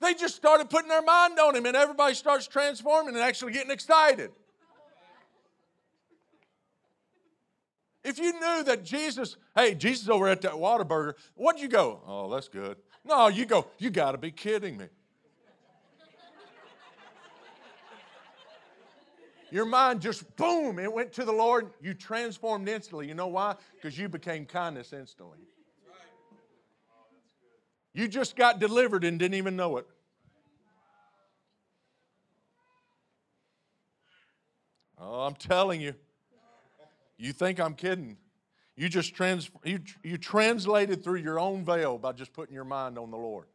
[0.00, 3.70] They just started putting their mind on him, and everybody starts transforming and actually getting
[3.70, 4.30] excited.
[8.04, 12.00] If you knew that Jesus, hey, Jesus over at that Whataburger, what'd you go?
[12.06, 12.76] Oh, that's good.
[13.02, 14.86] No, you go, you got to be kidding me.
[19.50, 21.70] Your mind just boom, it went to the Lord.
[21.80, 23.06] You transformed instantly.
[23.06, 23.54] You know why?
[23.74, 25.38] Because you became kindness instantly.
[27.92, 29.86] You just got delivered and didn't even know it.
[34.98, 35.94] Oh, I'm telling you.
[37.16, 38.16] You think I'm kidding.
[38.76, 42.98] You just trans, you, you translated through your own veil by just putting your mind
[42.98, 43.46] on the Lord.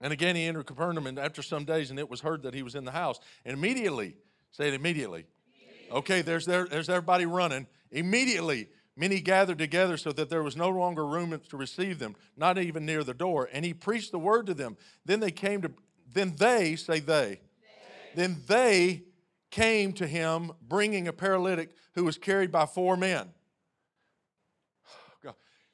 [0.00, 2.62] And again, he entered Capernaum, and after some days, and it was heard that he
[2.62, 3.18] was in the house.
[3.44, 4.14] And immediately,
[4.52, 5.26] say it immediately.
[5.60, 5.98] immediately.
[5.98, 7.66] Okay, there's, there, there's everybody running.
[7.90, 12.58] Immediately, many gathered together so that there was no longer room to receive them, not
[12.58, 13.48] even near the door.
[13.52, 14.76] And he preached the word to them.
[15.04, 15.72] Then they came to,
[16.12, 17.40] then they, say they, they.
[18.14, 19.04] then they
[19.50, 23.30] came to him bringing a paralytic who was carried by four men.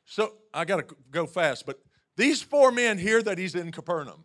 [0.06, 1.80] So I got to go fast, but
[2.16, 4.24] these four men hear that he's in Capernaum.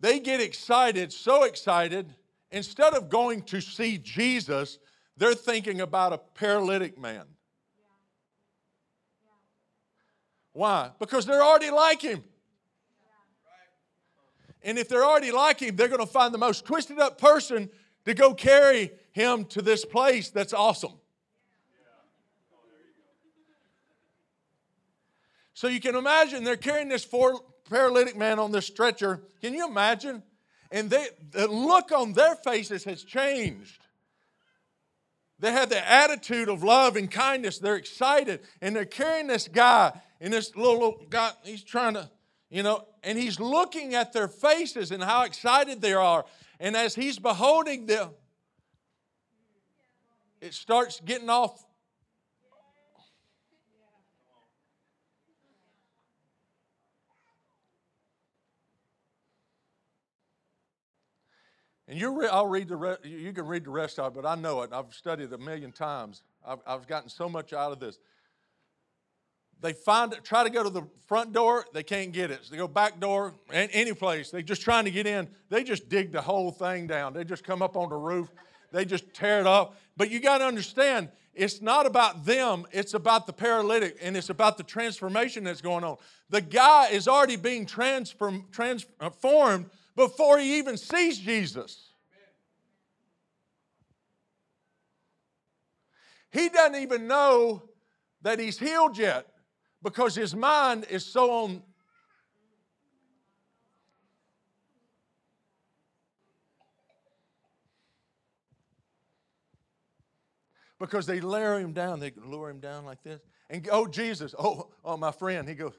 [0.00, 2.14] They get excited, so excited,
[2.50, 4.78] instead of going to see Jesus,
[5.16, 7.24] they're thinking about a paralytic man.
[10.52, 10.90] Why?
[10.98, 12.24] Because they're already like him.
[14.64, 17.68] And if they're already like him, they're going to find the most twisted up person
[18.04, 20.92] to go carry him to this place that's awesome.
[25.54, 29.22] So you can imagine they're carrying this four paralytic man on this stretcher.
[29.40, 30.22] Can you imagine?
[30.72, 33.86] And they, the look on their faces has changed.
[35.38, 37.58] They have the attitude of love and kindness.
[37.58, 39.92] They're excited and they're carrying this guy.
[40.20, 42.08] And this little, little guy, he's trying to,
[42.48, 46.24] you know, and he's looking at their faces and how excited they are.
[46.60, 48.10] And as he's beholding them,
[50.40, 51.64] it starts getting off
[61.92, 64.26] And you re- I'll read the re- you can read the rest of it, but
[64.26, 64.70] I know it.
[64.72, 66.22] I've studied it a million times.
[66.42, 67.98] I've, I've gotten so much out of this.
[69.62, 72.40] They find try to go to the front door, they can't get it.
[72.44, 74.30] So they go back door, any place.
[74.30, 75.28] They're just trying to get in.
[75.50, 77.12] They just dig the whole thing down.
[77.12, 78.28] They just come up on the roof.
[78.72, 79.76] They just tear it up.
[79.96, 84.30] But you got to understand, it's not about them, it's about the paralytic, and it's
[84.30, 85.96] about the transformation that's going on.
[86.28, 91.92] The guy is already being transform, transformed before he even sees Jesus.
[96.32, 97.62] He doesn't even know
[98.22, 99.28] that he's healed yet
[99.82, 101.62] because his mind is so on.
[110.78, 113.20] Because they lower him down, they lower him down like this.
[113.48, 115.74] And oh, Jesus, oh, oh, my friend, he goes,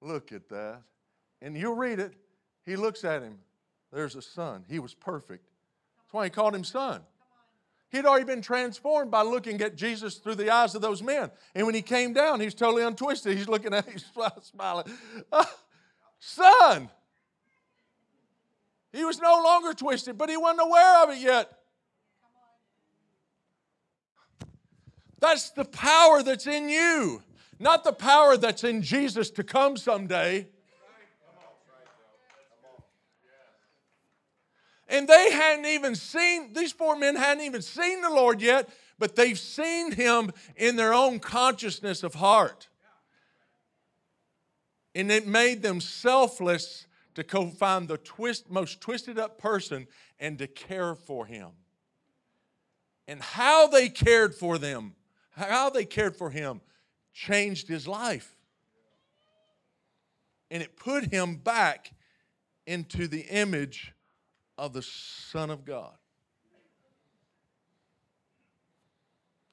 [0.00, 0.82] Look at that.
[1.40, 2.14] And you'll read it.
[2.64, 3.38] He looks at him.
[3.92, 4.64] There's a son.
[4.68, 5.48] He was perfect.
[5.98, 7.02] That's why he called him son.
[7.90, 11.30] He'd already been transformed by looking at Jesus through the eyes of those men.
[11.54, 13.36] And when he came down, he's totally untwisted.
[13.36, 14.04] He's looking at he's
[14.42, 14.86] smiling.
[15.32, 15.50] Ah,
[16.18, 16.90] son!
[18.92, 21.52] He was no longer twisted, but he wasn't aware of it yet.
[25.20, 27.22] That's the power that's in you,
[27.58, 30.48] not the power that's in Jesus to come someday.
[34.88, 39.16] And they hadn't even seen, these four men hadn't even seen the Lord yet, but
[39.16, 42.68] they've seen him in their own consciousness of heart.
[44.94, 49.86] And it made them selfless to go find the twist, most twisted up person
[50.18, 51.50] and to care for him.
[53.06, 54.94] And how they cared for them,
[55.32, 56.60] how they cared for him,
[57.12, 58.34] changed his life.
[60.50, 61.92] And it put him back
[62.66, 63.92] into the image
[64.58, 65.94] of the Son of God.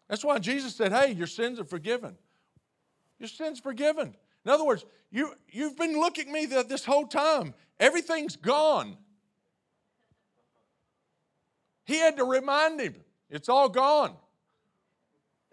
[0.10, 2.18] That's why Jesus said, Hey, your sins are forgiven.
[3.20, 4.16] Your sins forgiven.
[4.44, 7.54] In other words, you, you've been looking at me this whole time.
[7.80, 8.98] Everything's gone.
[11.86, 12.96] He had to remind him,
[13.30, 14.16] it's all gone.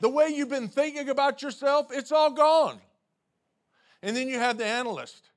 [0.00, 2.80] The way you've been thinking about yourself, it's all gone.
[4.03, 5.28] And then you have the analyst.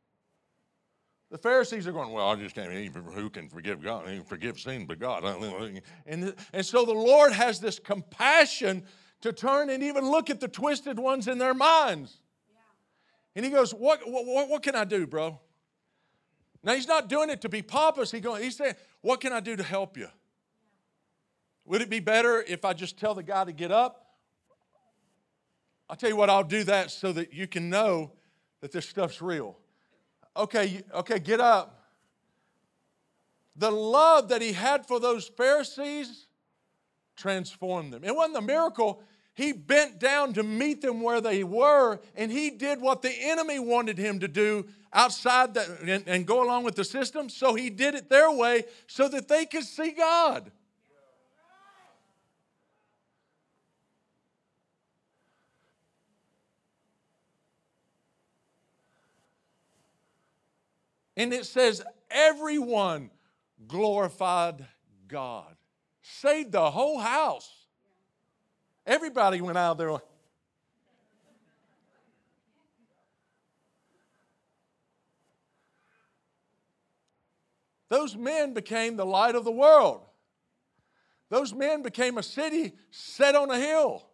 [1.36, 4.06] The Pharisees are going, well, I just can't, even who can forgive God?
[4.06, 5.22] Can forgive sin but God.
[6.06, 8.86] And, and so the Lord has this compassion
[9.20, 12.22] to turn and even look at the twisted ones in their minds.
[12.48, 12.56] Yeah.
[13.36, 15.38] And he goes, what, what, what can I do, bro?
[16.64, 18.12] Now, he's not doing it to be pompous.
[18.12, 20.08] He going, he's saying, what can I do to help you?
[21.66, 24.06] Would it be better if I just tell the guy to get up?
[25.90, 28.14] I'll tell you what, I'll do that so that you can know
[28.62, 29.58] that this stuff's real
[30.36, 31.84] okay, okay, get up.
[33.56, 36.28] The love that he had for those Pharisees
[37.16, 38.04] transformed them.
[38.04, 39.02] It wasn't a miracle.
[39.34, 43.60] He bent down to meet them where they were, and he did what the enemy
[43.60, 47.30] wanted him to do outside that and, and go along with the system.
[47.30, 50.52] So he did it their way so that they could see God.
[61.18, 63.10] And it says, everyone
[63.68, 64.66] glorified
[65.08, 65.56] God.
[66.02, 67.50] Saved the whole house.
[68.86, 69.98] Everybody went out there.
[77.90, 80.02] Those men became the light of the world.
[81.30, 84.06] Those men became a city set on a hill.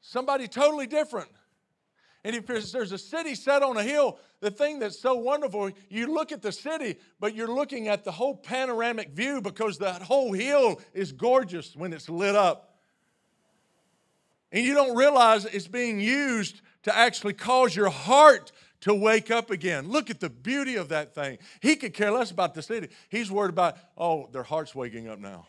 [0.00, 1.30] Somebody totally different.
[2.24, 6.14] And if there's a city set on a hill, the thing that's so wonderful, you
[6.14, 10.32] look at the city, but you're looking at the whole panoramic view because that whole
[10.32, 12.76] hill is gorgeous when it's lit up.
[14.52, 18.52] And you don't realize it's being used to actually cause your heart
[18.82, 19.88] to wake up again.
[19.88, 21.38] Look at the beauty of that thing.
[21.60, 22.88] He could care less about the city.
[23.08, 25.46] He's worried about, oh, their heart's waking up now.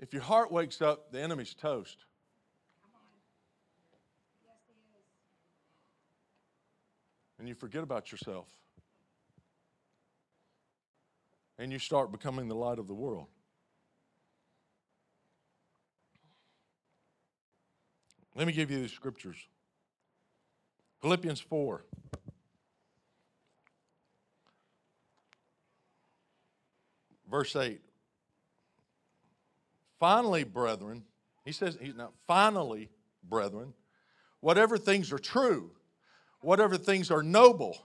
[0.00, 2.06] If your heart wakes up, the enemy's toast.
[7.38, 8.48] And you forget about yourself.
[11.58, 13.26] And you start becoming the light of the world.
[18.34, 19.36] Let me give you these scriptures
[21.02, 21.84] Philippians 4.
[27.30, 27.80] Verse 8
[30.00, 31.04] Finally, brethren,
[31.44, 32.88] he says, he's not, finally,
[33.22, 33.74] brethren,
[34.40, 35.70] whatever things are true,
[36.40, 37.76] whatever things are noble,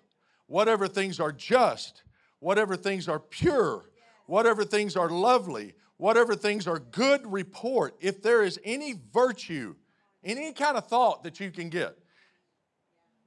[0.47, 2.03] whatever things are just,
[2.39, 3.89] whatever things are pure,
[4.27, 9.75] whatever things are lovely, whatever things are good report, if there is any virtue,
[10.23, 11.97] any kind of thought that you can get,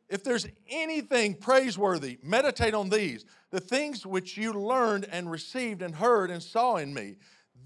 [0.09, 5.95] if there's anything praiseworthy, meditate on these the things which you learned and received and
[5.95, 7.16] heard and saw in me.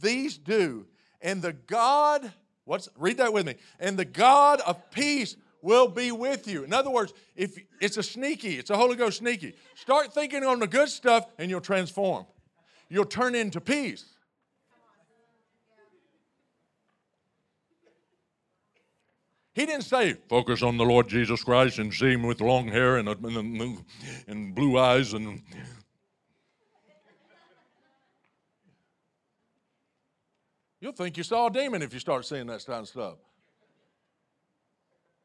[0.01, 0.87] These do,
[1.23, 2.31] and the God,
[2.65, 3.55] what's read that with me.
[3.81, 6.65] And the God of peace will be with you.
[6.65, 9.55] In other words, if it's a sneaky, it's a Holy Ghost sneaky.
[9.75, 12.27] Start thinking on the good stuff and you'll transform.
[12.89, 14.05] You'll turn into peace.
[19.55, 22.97] He didn't say, focus on the Lord Jesus Christ and see him with long hair
[22.97, 23.85] and, and,
[24.27, 25.43] and blue eyes and
[30.83, 33.15] You'll think you saw a demon if you start seeing that kind of stuff.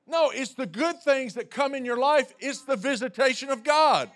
[0.06, 2.32] No, it's the good things that come in your life.
[2.40, 4.12] It's the visitation of God.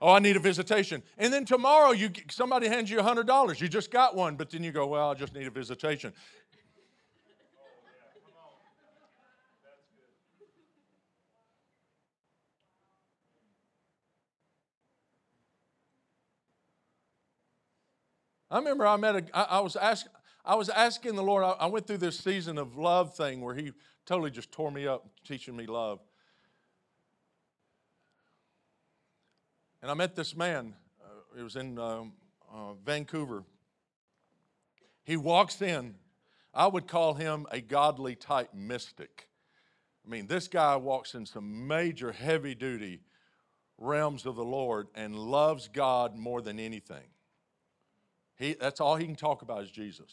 [0.00, 1.02] Oh, I need a visitation.
[1.18, 3.60] And then tomorrow you somebody hands you $100.
[3.60, 6.14] You just got one, but then you go, "Well, I just need a visitation."
[18.50, 20.08] I remember I met a I, I was asked
[20.44, 23.72] I was asking the Lord, I went through this season of love thing where He
[24.04, 26.00] totally just tore me up, teaching me love.
[29.80, 30.74] And I met this man.
[31.02, 32.12] Uh, it was in um,
[32.52, 33.44] uh, Vancouver.
[35.02, 35.94] He walks in.
[36.54, 39.28] I would call him a godly type mystic.
[40.06, 43.00] I mean, this guy walks in some major heavy duty
[43.76, 47.08] realms of the Lord and loves God more than anything.
[48.36, 50.12] He, that's all he can talk about is Jesus.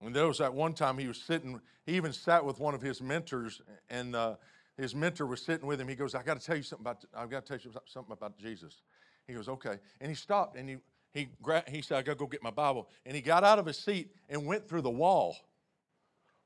[0.00, 2.80] And there was that one time he was sitting, he even sat with one of
[2.80, 4.36] his mentors, and uh,
[4.76, 5.88] his mentor was sitting with him.
[5.88, 8.12] He goes, I got to tell you something about, I've got to tell you something
[8.12, 8.82] about Jesus.
[9.26, 9.78] He goes, okay.
[10.00, 10.76] And he stopped and he,
[11.12, 11.28] he,
[11.68, 12.88] he said, I got to go get my Bible.
[13.04, 15.36] And he got out of his seat and went through the wall.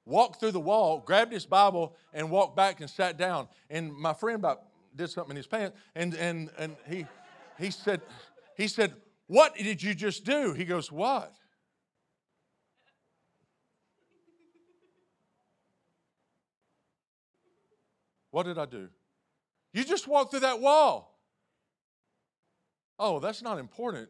[0.04, 3.48] Walked through the wall, grabbed his Bible, and walked back and sat down.
[3.70, 4.62] And my friend about
[4.96, 7.06] did something in his pants, and, and, and he,
[7.58, 8.02] he said,
[8.56, 8.94] he said,
[9.32, 10.52] what did you just do?
[10.52, 11.32] He goes, What?
[18.32, 18.88] What did I do?
[19.72, 21.16] You just walked through that wall.
[22.98, 24.08] Oh, that's not important.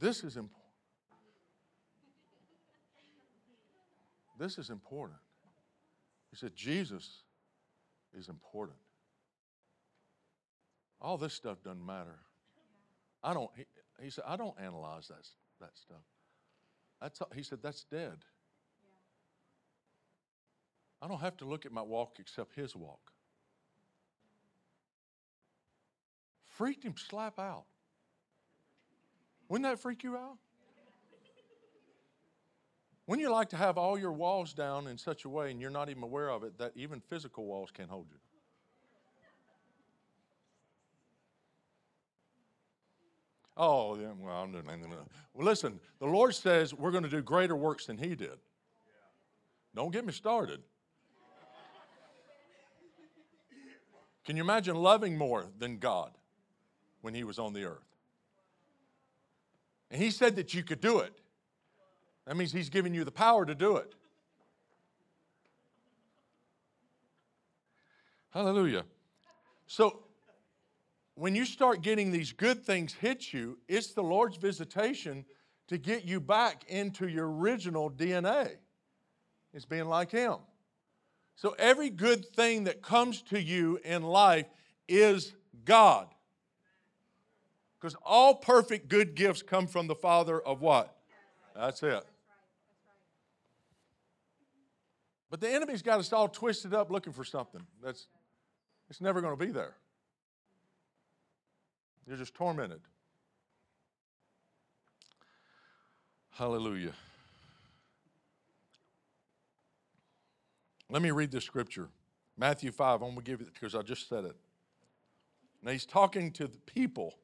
[0.00, 0.58] This is important.
[4.38, 5.18] This is important.
[6.30, 7.22] He said, Jesus
[8.16, 8.78] is important.
[11.00, 12.20] All this stuff doesn't matter.
[13.22, 13.64] I don't, he,
[14.00, 15.26] he said, I don't analyze that,
[15.60, 16.02] that stuff.
[17.00, 18.18] That's, he said, that's dead.
[21.02, 23.12] I don't have to look at my walk except his walk.
[26.46, 27.64] Freaked him slap out.
[29.48, 30.38] Wouldn't that freak you out?
[33.08, 35.70] Wouldn't you like to have all your walls down in such a way and you're
[35.70, 38.18] not even aware of it that even physical walls can't hold you?
[43.56, 44.74] Oh, yeah, well, no, no.
[45.34, 48.38] well, listen, the Lord says we're going to do greater works than He did.
[49.74, 50.60] Don't get me started.
[54.24, 56.12] Can you imagine loving more than God
[57.00, 57.96] when He was on the earth?
[59.90, 61.12] And He said that you could do it.
[62.26, 63.94] That means He's giving you the power to do it.
[68.30, 68.84] Hallelujah.
[69.66, 70.04] So,
[71.14, 75.26] when you start getting these good things hit you, it's the Lord's visitation
[75.68, 78.52] to get you back into your original DNA.
[79.52, 80.36] It's being like Him.
[81.36, 84.46] So every good thing that comes to you in life
[84.88, 86.06] is God.
[87.80, 90.96] Because all perfect good gifts come from the Father of what?
[91.56, 92.04] That's it.
[95.30, 98.06] But the enemy's got us all twisted up looking for something that's
[98.90, 99.74] it's never going to be there.
[102.06, 102.80] You're just tormented.
[106.32, 106.92] Hallelujah.
[110.92, 111.88] Let me read this scripture.
[112.36, 113.00] Matthew 5.
[113.00, 114.36] I'm going to give it because I just said it.
[115.62, 117.14] Now he's talking to the people.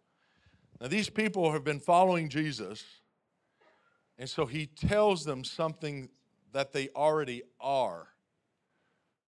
[0.81, 2.83] Now these people have been following Jesus.
[4.19, 6.09] And so he tells them something
[6.53, 8.09] that they already are.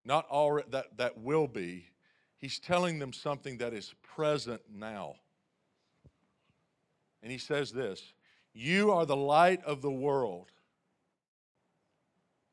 [0.06, 1.90] Not already that, that will be.
[2.38, 5.16] He's telling them something that is present now.
[7.22, 8.14] And he says this
[8.54, 10.50] You are the light of the world.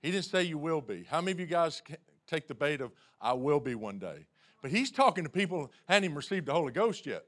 [0.01, 1.05] He didn't say you will be.
[1.09, 1.81] How many of you guys
[2.27, 4.27] take the bait of, I will be one day?
[4.61, 7.23] But he's talking to people who hadn't even received the Holy Ghost yet.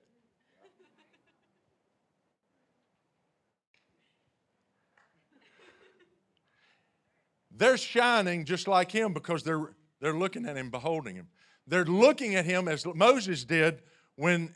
[7.51, 11.27] They're shining just like him because they're, they're looking at him, beholding him.
[11.67, 13.81] They're looking at him as Moses did
[14.15, 14.55] when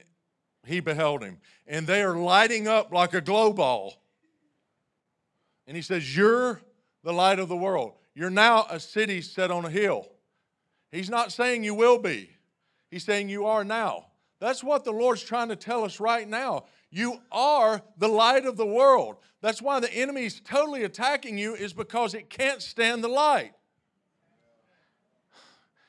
[0.66, 1.40] he beheld him.
[1.68, 3.94] And they are lighting up like a glow ball.
[5.68, 6.62] And he says, You're
[7.04, 7.94] the light of the world.
[8.16, 10.08] You're now a city set on a hill.
[10.92, 12.30] He's not saying you will be,
[12.92, 14.08] he's saying you are now.
[14.40, 16.66] That's what the Lord's trying to tell us right now.
[16.92, 19.16] You are the light of the world.
[19.42, 23.54] That's why the enemy is totally attacking you, is because it can't stand the light.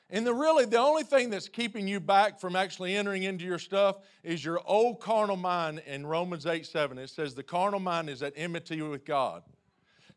[0.09, 3.59] And the really the only thing that's keeping you back from actually entering into your
[3.59, 6.97] stuff is your old carnal mind in Romans 8 7.
[6.97, 9.43] It says the carnal mind is at enmity with God.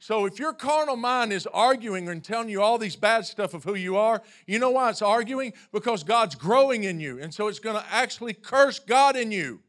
[0.01, 3.65] So if your carnal mind is arguing and telling you all these bad stuff of
[3.65, 5.53] who you are, you know why it's arguing?
[5.73, 7.21] Because God's growing in you.
[7.21, 9.61] And so it's going to actually curse God in you.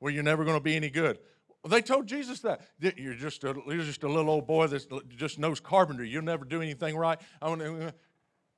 [0.00, 1.18] Where you're never going to be any good.
[1.62, 2.62] Well, they told Jesus that.
[2.96, 6.08] You're just a, you're just a little old boy that just knows carpentry.
[6.08, 7.18] You'll never do anything right.
[7.40, 7.92] Uh,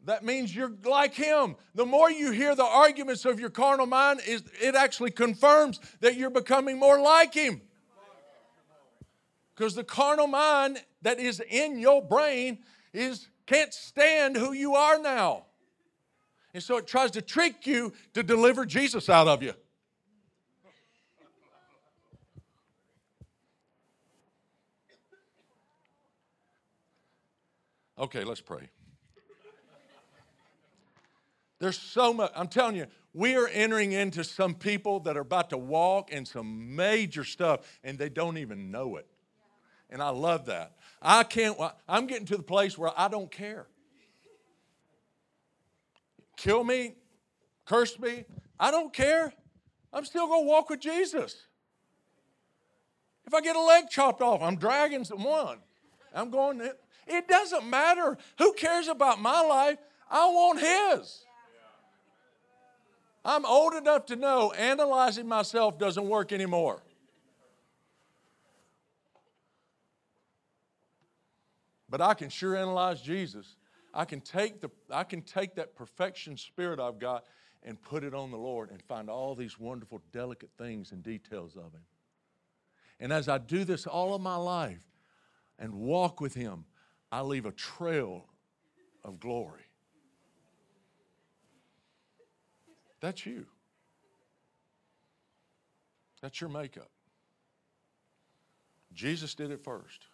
[0.07, 1.57] that means you're like him.
[1.75, 6.17] The more you hear the arguments of your carnal mind, is it actually confirms that
[6.17, 7.61] you're becoming more like him.
[9.57, 12.59] Because the carnal mind that is in your brain
[12.93, 15.45] is can't stand who you are now.
[16.53, 19.55] And so it tries to trick you to deliver Jesus out of you.
[27.99, 28.69] Okay, let's pray.
[31.59, 35.49] There's so much, I'm telling you, we are entering into some people that are about
[35.51, 39.07] to walk in some major stuff and they don't even know it.
[39.91, 40.73] And I love that.
[41.01, 41.57] I can't,
[41.89, 43.67] I'm getting to the place where I don't care.
[46.37, 46.95] Kill me,
[47.65, 48.25] curse me,
[48.59, 49.33] I don't care.
[49.93, 51.37] I'm still going to walk with Jesus.
[53.27, 55.59] If I get a leg chopped off, I'm dragging someone.
[56.15, 56.61] I'm going,
[57.07, 58.17] it doesn't matter.
[58.39, 59.79] Who cares about my life?
[60.11, 61.25] I want His.
[63.25, 66.83] I'm old enough to know analyzing myself doesn't work anymore.
[71.89, 73.57] But I can sure analyze Jesus.
[73.95, 77.25] I can take the I can take that perfection spirit I've got
[77.63, 81.57] and put it on the Lord and find all these wonderful delicate things and details
[81.57, 81.85] of him.
[83.01, 84.83] And as I do this all of my life
[85.59, 86.65] and walk with him,
[87.11, 88.27] I leave a trail
[89.05, 89.63] of glory.
[93.01, 93.47] That's you.
[96.23, 96.91] That's your makeup.
[98.93, 100.07] Jesus did it first.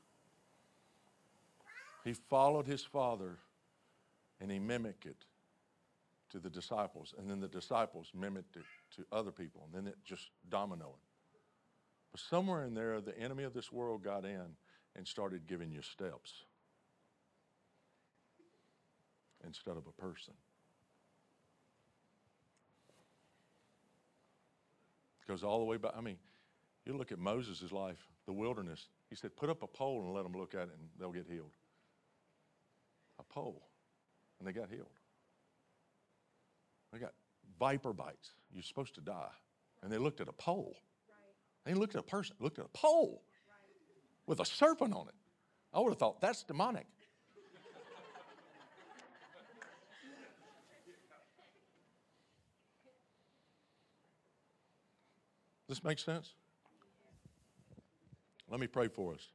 [2.04, 3.38] He followed his Father
[4.40, 5.24] and he mimicked it
[6.30, 8.64] to the disciples, and then the disciples mimicked it
[8.96, 10.98] to other people, and then it just dominoed.
[12.10, 14.56] But somewhere in there, the enemy of this world got in
[14.96, 16.44] and started giving you steps
[19.44, 20.34] instead of a person.
[25.22, 25.92] It goes all the way back.
[25.96, 26.16] I mean,
[26.84, 28.88] you look at Moses' life, the wilderness.
[29.08, 31.26] He said, put up a pole and let them look at it and they'll get
[31.30, 31.52] healed.
[33.18, 33.62] A pole.
[34.38, 34.86] And they got healed.
[36.92, 37.12] They got
[37.58, 38.32] viper bites.
[38.52, 39.30] You're supposed to die.
[39.82, 40.76] And they looked at a pole.
[41.64, 43.22] They looked at a person, looked at a pole
[44.26, 45.14] with a serpent on it.
[45.72, 46.86] I would have thought that's demonic.
[55.68, 56.34] Does this make sense?
[58.50, 59.28] Let me pray for us.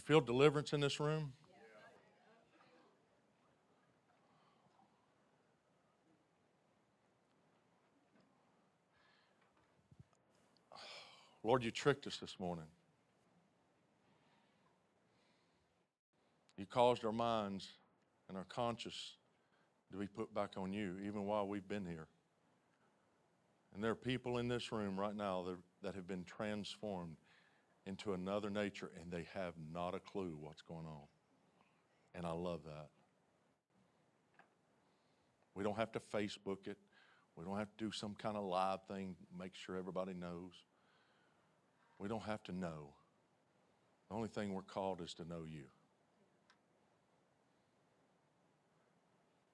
[0.00, 1.34] You feel deliverance in this room?
[11.44, 12.64] Lord, you tricked us this morning.
[16.56, 17.68] You caused our minds
[18.30, 19.16] and our conscience
[19.92, 22.08] to be put back on you, even while we've been here.
[23.74, 27.16] And there are people in this room right now that, that have been transformed
[27.90, 31.02] into another nature and they have not a clue what's going on.
[32.14, 32.88] And I love that.
[35.54, 36.78] We don't have to Facebook it.
[37.36, 40.52] We don't have to do some kind of live thing, make sure everybody knows.
[41.98, 42.94] We don't have to know.
[44.08, 45.64] The only thing we're called is to know you.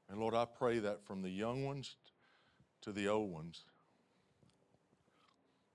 [0.09, 1.97] And Lord, I pray that from the young ones
[2.83, 3.65] to the old ones,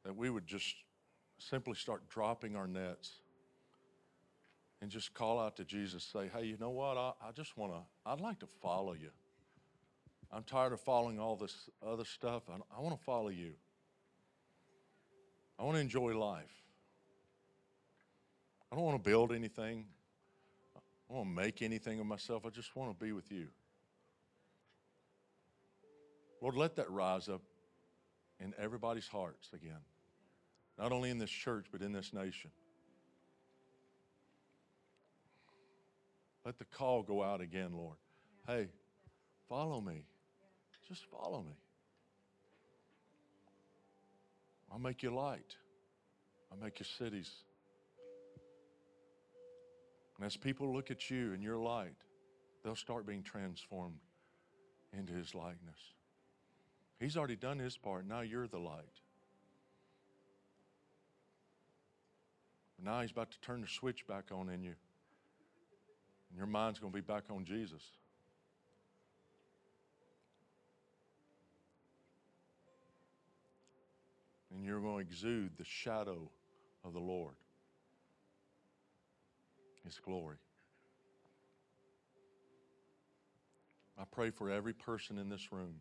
[0.05, 0.76] that we would just
[1.50, 3.12] simply start dropping our nets
[4.82, 6.98] and just call out to Jesus, say, hey, you know what?
[6.98, 9.10] I, I just want to, I'd like to follow you.
[10.32, 12.44] I'm tired of following all this other stuff.
[12.50, 13.54] I, I want to follow you.
[15.60, 16.64] I want to enjoy life.
[18.72, 19.86] I don't want to build anything.
[20.76, 20.80] I
[21.14, 22.46] don't want to make anything of myself.
[22.46, 23.48] I just want to be with you.
[26.42, 27.42] Lord, let that rise up
[28.39, 29.82] in everybody's hearts again,
[30.82, 32.50] not only in this church, but in this nation.
[36.44, 37.98] Let the call go out again, Lord.
[38.48, 38.68] Hey,
[39.48, 40.06] follow me.
[40.88, 41.54] Just follow me.
[44.72, 45.56] I'll make you light.
[46.52, 47.30] I'll make your cities.
[50.18, 51.96] And as people look at you and your light,
[52.64, 54.00] they'll start being transformed
[54.98, 55.80] into his likeness.
[57.00, 58.08] He's already done his part.
[58.08, 59.00] Now you're the light.
[62.84, 64.74] Now he's about to turn the switch back on in you.
[66.30, 67.84] And your mind's going to be back on Jesus.
[74.54, 76.30] And you're going to exude the shadow
[76.84, 77.36] of the Lord,
[79.86, 80.38] His glory.
[83.98, 85.76] I pray for every person in this room.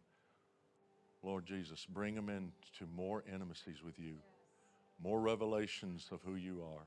[1.23, 4.15] Lord Jesus, bring them into more intimacies with you,
[5.03, 6.87] more revelations of who you are.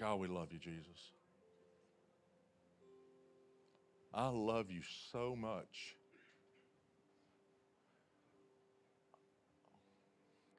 [0.00, 1.12] God, we love you, Jesus.
[4.12, 5.96] I love you so much.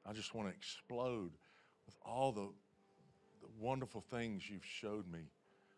[0.06, 1.32] I just want to explode
[1.86, 2.48] with all the,
[3.42, 5.20] the wonderful things you've showed me.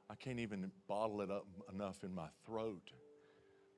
[0.09, 2.91] I can't even bottle it up enough in my throat.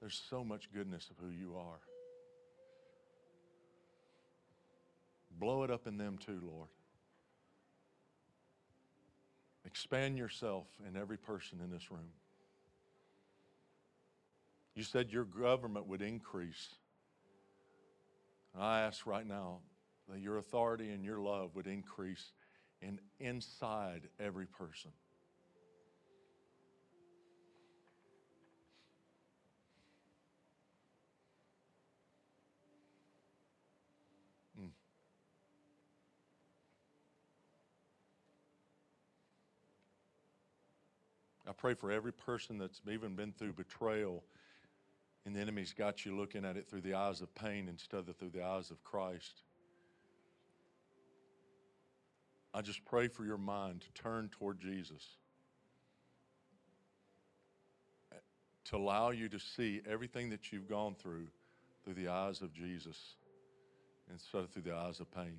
[0.00, 1.80] There's so much goodness of who you are.
[5.38, 6.68] Blow it up in them too, Lord.
[9.64, 12.10] Expand yourself in every person in this room.
[14.74, 16.68] You said your government would increase.
[18.58, 19.58] I ask right now
[20.08, 22.32] that your authority and your love would increase
[22.80, 24.90] in inside every person.
[34.60, 34.68] Mm.
[41.48, 44.22] I pray for every person that's even been through betrayal
[45.24, 48.16] and the enemy's got you looking at it through the eyes of pain instead of
[48.16, 49.42] through the eyes of Christ.
[52.54, 55.06] I just pray for your mind to turn toward Jesus,
[58.64, 61.26] to allow you to see everything that you've gone through
[61.84, 62.96] through the eyes of Jesus
[64.10, 65.38] instead of through the eyes of pain.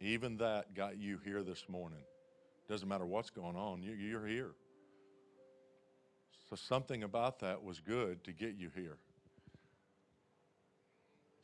[0.00, 2.02] Even that got you here this morning.
[2.72, 4.52] Doesn't matter what's going on, you, you're here.
[6.48, 8.96] So something about that was good to get you here.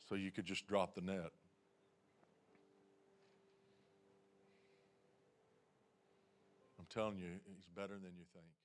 [0.09, 1.29] So you could just drop the net.
[6.79, 8.58] I'm telling you, he's better than you think.